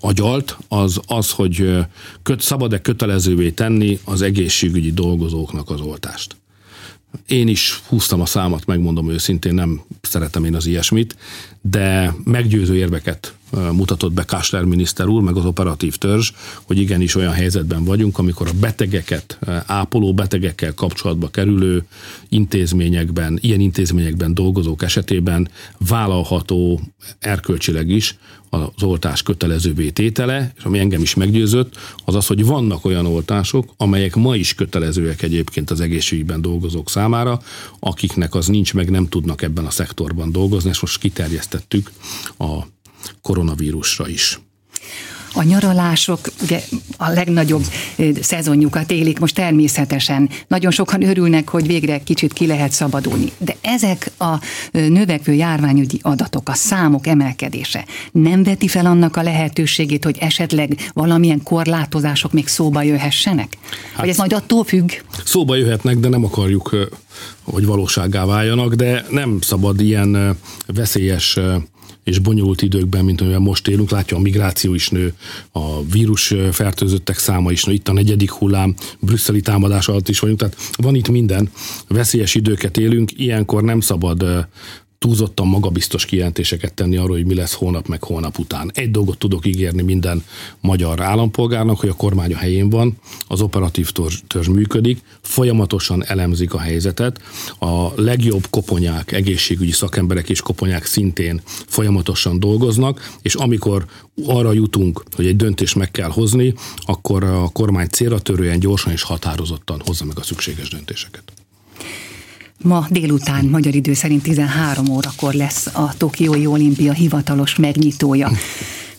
agyalt, 0.00 0.56
az 0.68 1.00
az, 1.06 1.30
hogy 1.30 1.76
köt, 2.22 2.40
szabad-e 2.40 2.80
kötelezővé 2.80 3.50
tenni 3.50 3.98
az 4.04 4.22
egészségügyi 4.22 4.92
dolgozóknak 4.92 5.70
az 5.70 5.80
oltást. 5.80 6.36
Én 7.26 7.48
is 7.48 7.82
húztam 7.86 8.20
a 8.20 8.26
számat, 8.26 8.66
megmondom 8.66 9.10
őszintén, 9.10 9.54
nem 9.54 9.80
szeretem 10.00 10.44
én 10.44 10.54
az 10.54 10.66
ilyesmit, 10.66 11.16
de 11.60 12.14
meggyőző 12.24 12.76
érveket 12.76 13.34
mutatott 13.50 14.12
be 14.12 14.24
Kásler 14.24 14.64
miniszter 14.64 15.06
úr, 15.06 15.22
meg 15.22 15.36
az 15.36 15.44
operatív 15.44 15.96
törzs, 15.96 16.32
hogy 16.62 16.78
igenis 16.78 17.14
olyan 17.14 17.32
helyzetben 17.32 17.84
vagyunk, 17.84 18.18
amikor 18.18 18.48
a 18.48 18.58
betegeket, 18.60 19.38
ápoló 19.66 20.14
betegekkel 20.14 20.74
kapcsolatba 20.74 21.28
kerülő 21.28 21.84
intézményekben, 22.28 23.38
ilyen 23.40 23.60
intézményekben 23.60 24.34
dolgozók 24.34 24.82
esetében 24.82 25.48
vállalható 25.78 26.80
erkölcsileg 27.18 27.88
is 27.88 28.18
az 28.50 28.82
oltás 28.82 29.22
kötelezővé 29.22 29.90
tétele, 29.90 30.52
és 30.56 30.62
ami 30.62 30.78
engem 30.78 31.02
is 31.02 31.14
meggyőzött, 31.14 31.76
az 32.04 32.14
az, 32.14 32.26
hogy 32.26 32.44
vannak 32.44 32.84
olyan 32.84 33.06
oltások, 33.06 33.72
amelyek 33.76 34.14
ma 34.14 34.36
is 34.36 34.54
kötelezőek 34.54 35.22
egyébként 35.22 35.70
az 35.70 35.80
egészségügyben 35.80 36.40
dolgozók 36.40 36.90
számára, 36.90 37.40
akiknek 37.78 38.34
az 38.34 38.46
nincs 38.46 38.74
meg, 38.74 38.90
nem 38.90 39.08
tudnak 39.08 39.42
ebben 39.42 39.66
a 39.66 39.70
szektorban 39.70 40.32
dolgozni, 40.32 40.70
és 40.70 40.80
most 40.80 40.98
kiterjesztettük 40.98 41.90
a 42.38 42.62
koronavírusra 43.22 44.08
is 44.08 44.38
a 45.38 45.42
nyaralások 45.42 46.18
ugye 46.42 46.62
a 46.96 47.10
legnagyobb 47.10 47.64
szezonjukat 48.20 48.90
élik, 48.90 49.18
most 49.18 49.34
természetesen 49.34 50.30
nagyon 50.48 50.70
sokan 50.70 51.02
örülnek, 51.02 51.48
hogy 51.48 51.66
végre 51.66 51.98
kicsit 51.98 52.32
ki 52.32 52.46
lehet 52.46 52.72
szabadulni. 52.72 53.32
De 53.38 53.56
ezek 53.60 54.10
a 54.18 54.40
növekvő 54.72 55.32
járványügyi 55.32 55.98
adatok, 56.02 56.48
a 56.48 56.54
számok 56.54 57.06
emelkedése 57.06 57.84
nem 58.12 58.42
veti 58.42 58.68
fel 58.68 58.86
annak 58.86 59.16
a 59.16 59.22
lehetőségét, 59.22 60.04
hogy 60.04 60.16
esetleg 60.20 60.90
valamilyen 60.92 61.42
korlátozások 61.42 62.32
még 62.32 62.46
szóba 62.46 62.82
jöhessenek? 62.82 63.58
Hát, 63.92 64.00
vagy 64.00 64.08
ez 64.08 64.16
majd 64.16 64.32
attól 64.32 64.64
függ? 64.64 64.90
Szóba 65.24 65.56
jöhetnek, 65.56 65.96
de 65.98 66.08
nem 66.08 66.24
akarjuk, 66.24 66.88
hogy 67.42 67.66
valóságá 67.66 68.24
váljanak, 68.24 68.74
de 68.74 69.04
nem 69.10 69.38
szabad 69.40 69.80
ilyen 69.80 70.36
veszélyes 70.66 71.38
és 72.08 72.18
bonyolult 72.18 72.62
időkben, 72.62 73.04
mint 73.04 73.20
amivel 73.20 73.38
most 73.38 73.68
élünk, 73.68 73.90
látja 73.90 74.16
a 74.16 74.20
migráció 74.20 74.74
is 74.74 74.88
nő, 74.88 75.14
a 75.52 75.84
vírus 75.84 76.34
fertőzöttek 76.52 77.18
száma 77.18 77.50
is 77.50 77.64
nő, 77.64 77.72
itt 77.72 77.88
a 77.88 77.92
negyedik 77.92 78.30
hullám, 78.30 78.74
brüsszeli 79.00 79.40
támadás 79.40 79.88
alatt 79.88 80.08
is 80.08 80.18
vagyunk, 80.18 80.38
tehát 80.38 80.56
van 80.76 80.94
itt 80.94 81.08
minden, 81.08 81.50
veszélyes 81.88 82.34
időket 82.34 82.76
élünk, 82.76 83.10
ilyenkor 83.16 83.62
nem 83.62 83.80
szabad 83.80 84.48
túlzottan 84.98 85.46
magabiztos 85.46 86.04
kijelentéseket 86.04 86.74
tenni 86.74 86.96
arról, 86.96 87.16
hogy 87.16 87.26
mi 87.26 87.34
lesz 87.34 87.52
holnap 87.52 87.86
meg 87.86 88.02
holnap 88.02 88.38
után. 88.38 88.70
Egy 88.74 88.90
dolgot 88.90 89.18
tudok 89.18 89.46
ígérni 89.46 89.82
minden 89.82 90.24
magyar 90.60 91.00
állampolgárnak, 91.00 91.80
hogy 91.80 91.88
a 91.88 91.94
kormány 91.94 92.32
a 92.32 92.36
helyén 92.36 92.70
van, 92.70 92.98
az 93.28 93.40
operatív 93.40 93.90
törzs, 93.90 94.20
törzs 94.26 94.46
működik, 94.46 95.02
folyamatosan 95.20 96.04
elemzik 96.04 96.54
a 96.54 96.58
helyzetet, 96.58 97.20
a 97.58 98.00
legjobb 98.00 98.46
koponyák, 98.50 99.12
egészségügyi 99.12 99.72
szakemberek 99.72 100.28
és 100.28 100.40
koponyák 100.40 100.84
szintén 100.84 101.40
folyamatosan 101.44 102.40
dolgoznak, 102.40 103.16
és 103.22 103.34
amikor 103.34 103.86
arra 104.26 104.52
jutunk, 104.52 105.02
hogy 105.14 105.26
egy 105.26 105.36
döntést 105.36 105.74
meg 105.74 105.90
kell 105.90 106.10
hozni, 106.10 106.54
akkor 106.76 107.24
a 107.24 107.48
kormány 107.48 107.88
célra 107.88 108.18
törően 108.18 108.58
gyorsan 108.58 108.92
és 108.92 109.02
határozottan 109.02 109.82
hozza 109.84 110.04
meg 110.04 110.18
a 110.18 110.22
szükséges 110.22 110.68
döntéseket. 110.68 111.32
Ma 112.62 112.86
délután, 112.90 113.44
magyar 113.44 113.74
idő 113.74 113.94
szerint 113.94 114.22
13 114.22 114.88
órakor 114.88 115.32
lesz 115.32 115.66
a 115.66 115.94
Tokiói 115.96 116.46
olimpia 116.46 116.92
hivatalos 116.92 117.56
megnyitója. 117.56 118.30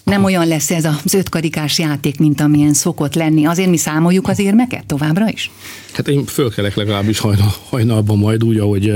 Nem 0.04 0.24
olyan 0.24 0.48
lesz 0.48 0.72
ez 0.72 0.86
az 0.86 1.14
ötkarikás 1.14 1.80
játék, 1.80 2.20
mint 2.20 2.42
amilyen 2.42 2.74
szokott 2.74 3.16
lenni. 3.16 3.46
Azért 3.46 3.70
mi 3.70 3.78
számoljuk 3.78 4.28
az 4.28 4.40
érmeket 4.40 4.86
továbbra 4.86 5.30
is? 5.30 5.52
Hát 5.94 6.08
én 6.08 6.26
fölkelek 6.26 6.76
legalábbis 6.76 7.20
hajnal, 7.20 7.54
hajnalban 7.70 8.18
majd 8.18 8.44
úgy, 8.44 8.58
ahogy 8.58 8.90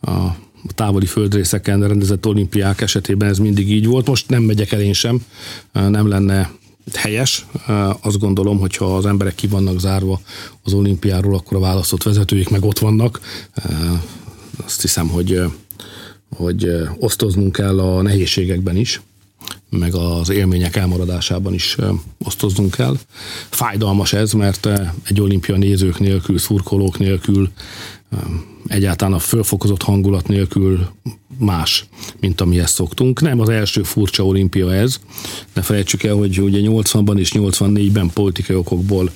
a 0.00 0.36
távoli 0.74 1.06
földrészeken 1.06 1.88
rendezett 1.88 2.26
olimpiák 2.26 2.80
esetében 2.80 3.28
ez 3.28 3.38
mindig 3.38 3.70
így 3.70 3.86
volt. 3.86 4.06
Most 4.06 4.28
nem 4.28 4.42
megyek 4.42 4.72
el 4.72 4.80
én 4.80 4.92
sem, 4.92 5.20
nem 5.72 6.08
lenne 6.08 6.50
helyes. 6.94 7.46
Azt 8.00 8.18
gondolom, 8.18 8.58
hogyha 8.58 8.96
az 8.96 9.06
emberek 9.06 9.34
ki 9.34 9.46
vannak 9.46 9.80
zárva 9.80 10.20
az 10.62 10.72
olimpiáról, 10.72 11.34
akkor 11.34 11.56
a 11.56 11.60
választott 11.60 12.02
vezetőik 12.02 12.48
meg 12.48 12.64
ott 12.64 12.78
vannak. 12.78 13.20
Azt 14.64 14.80
hiszem, 14.80 15.08
hogy, 15.08 15.40
hogy 16.36 16.70
osztoznunk 16.98 17.52
kell 17.52 17.80
a 17.80 18.02
nehézségekben 18.02 18.76
is 18.76 19.00
meg 19.70 19.94
az 19.94 20.30
élmények 20.30 20.76
elmaradásában 20.76 21.54
is 21.54 21.76
osztoznunk 22.24 22.74
kell. 22.74 22.96
Fájdalmas 23.48 24.12
ez, 24.12 24.32
mert 24.32 24.68
egy 25.04 25.20
olimpia 25.20 25.56
nézők 25.56 25.98
nélkül, 25.98 26.38
szurkolók 26.38 26.98
nélkül, 26.98 27.50
egyáltalán 28.66 29.14
a 29.14 29.18
fölfokozott 29.18 29.82
hangulat 29.82 30.28
nélkül 30.28 30.88
más, 31.38 31.84
mint 32.20 32.40
amihez 32.40 32.70
szoktunk. 32.70 33.20
Nem 33.20 33.40
az 33.40 33.48
első 33.48 33.82
furcsa 33.82 34.26
olimpia 34.26 34.74
ez. 34.74 35.00
Ne 35.52 35.62
felejtsük 35.62 36.02
el, 36.02 36.14
hogy 36.14 36.40
ugye 36.40 36.58
80-ban 36.62 37.18
és 37.18 37.32
84-ben 37.34 38.10
politikai 38.14 38.56
okokból 38.56 39.10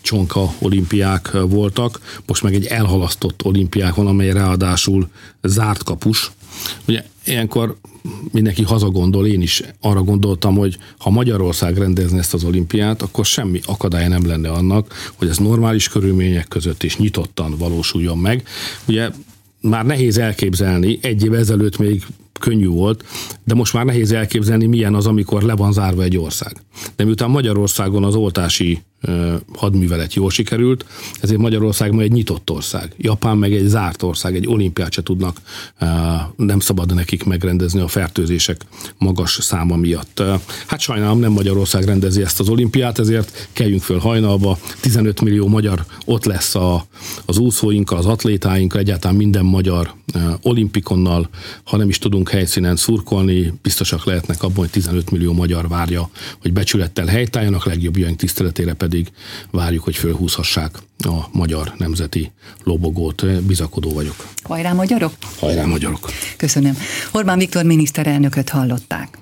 csonka 0.00 0.52
olimpiák 0.58 1.30
voltak, 1.32 2.20
most 2.26 2.42
meg 2.42 2.54
egy 2.54 2.64
elhalasztott 2.64 3.44
olimpiák 3.44 3.94
van, 3.94 4.06
amely 4.06 4.32
ráadásul 4.32 5.08
zárt 5.42 5.82
kapus. 5.82 6.30
Ugye 6.88 7.04
ilyenkor 7.24 7.76
mindenki 8.32 8.62
hazagondol, 8.62 9.26
én 9.26 9.42
is 9.42 9.62
arra 9.80 10.02
gondoltam, 10.02 10.56
hogy 10.56 10.78
ha 10.98 11.10
Magyarország 11.10 11.78
rendezne 11.78 12.18
ezt 12.18 12.34
az 12.34 12.44
olimpiát, 12.44 13.02
akkor 13.02 13.24
semmi 13.24 13.60
akadálya 13.66 14.08
nem 14.08 14.26
lenne 14.26 14.50
annak, 14.50 15.12
hogy 15.14 15.28
ez 15.28 15.38
normális 15.38 15.88
körülmények 15.88 16.48
között 16.48 16.82
és 16.82 16.96
nyitottan 16.96 17.54
valósuljon 17.58 18.18
meg. 18.18 18.46
Ugye 18.88 19.10
már 19.60 19.86
nehéz 19.86 20.18
elképzelni, 20.18 20.98
egy 21.02 21.24
év 21.24 21.34
ezelőtt 21.34 21.78
még 21.78 22.02
könnyű 22.38 22.68
volt, 22.68 23.04
de 23.44 23.54
most 23.54 23.72
már 23.72 23.84
nehéz 23.84 24.12
elképzelni, 24.12 24.66
milyen 24.66 24.94
az, 24.94 25.06
amikor 25.06 25.42
le 25.42 25.54
van 25.54 25.72
zárva 25.72 26.02
egy 26.02 26.16
ország. 26.16 26.56
De 26.96 27.04
miután 27.04 27.30
Magyarországon 27.30 28.04
az 28.04 28.14
oltási 28.14 28.82
hadművelet 29.54 30.14
jól 30.14 30.30
sikerült, 30.30 30.84
ezért 31.20 31.40
Magyarország 31.40 31.92
ma 31.92 32.00
egy 32.00 32.12
nyitott 32.12 32.50
ország. 32.50 32.94
Japán 32.96 33.38
meg 33.38 33.54
egy 33.54 33.66
zárt 33.66 34.02
ország, 34.02 34.34
egy 34.34 34.46
olimpiát 34.46 34.92
se 34.92 35.02
tudnak, 35.02 35.40
nem 36.36 36.60
szabad 36.60 36.94
nekik 36.94 37.24
megrendezni 37.24 37.80
a 37.80 37.88
fertőzések 37.88 38.60
magas 38.98 39.38
száma 39.40 39.76
miatt. 39.76 40.22
Hát 40.66 40.80
sajnálom, 40.80 41.18
nem 41.20 41.32
Magyarország 41.32 41.84
rendezi 41.84 42.22
ezt 42.22 42.40
az 42.40 42.48
olimpiát, 42.48 42.98
ezért 42.98 43.48
keljünk 43.52 43.82
föl 43.82 43.98
hajnalba, 43.98 44.58
15 44.80 45.20
millió 45.20 45.46
magyar 45.46 45.84
ott 46.04 46.24
lesz 46.24 46.54
a, 46.54 46.86
az 47.24 47.38
úszóinkkal, 47.38 47.98
az 47.98 48.06
atlétáinkkal, 48.06 48.80
egyáltalán 48.80 49.16
minden 49.16 49.44
magyar 49.44 49.94
olimpikonnal, 50.42 51.28
ha 51.64 51.76
nem 51.76 51.88
is 51.88 51.98
tudunk 52.26 52.44
helyszínen 52.44 52.76
szurkolni, 52.76 53.52
biztosak 53.62 54.04
lehetnek 54.04 54.42
abban, 54.42 54.56
hogy 54.56 54.70
15 54.70 55.10
millió 55.10 55.32
magyar 55.32 55.68
várja, 55.68 56.10
hogy 56.40 56.52
becsülettel 56.52 57.06
helytálljanak, 57.06 57.64
legjobbjaink 57.64 58.16
tiszteletére 58.18 58.72
pedig 58.72 59.08
várjuk, 59.50 59.84
hogy 59.84 59.96
fölhúzhassák 59.96 60.78
a 60.98 61.28
magyar 61.32 61.72
nemzeti 61.78 62.32
lobogót. 62.64 63.42
Bizakodó 63.42 63.92
vagyok. 63.92 64.26
Hajrá 64.42 64.72
magyarok! 64.72 65.12
Hajrá 65.38 65.64
magyarok! 65.64 66.10
Köszönöm. 66.36 66.76
Orbán 67.12 67.38
Viktor 67.38 67.64
miniszterelnököt 67.64 68.48
hallották. 68.48 69.18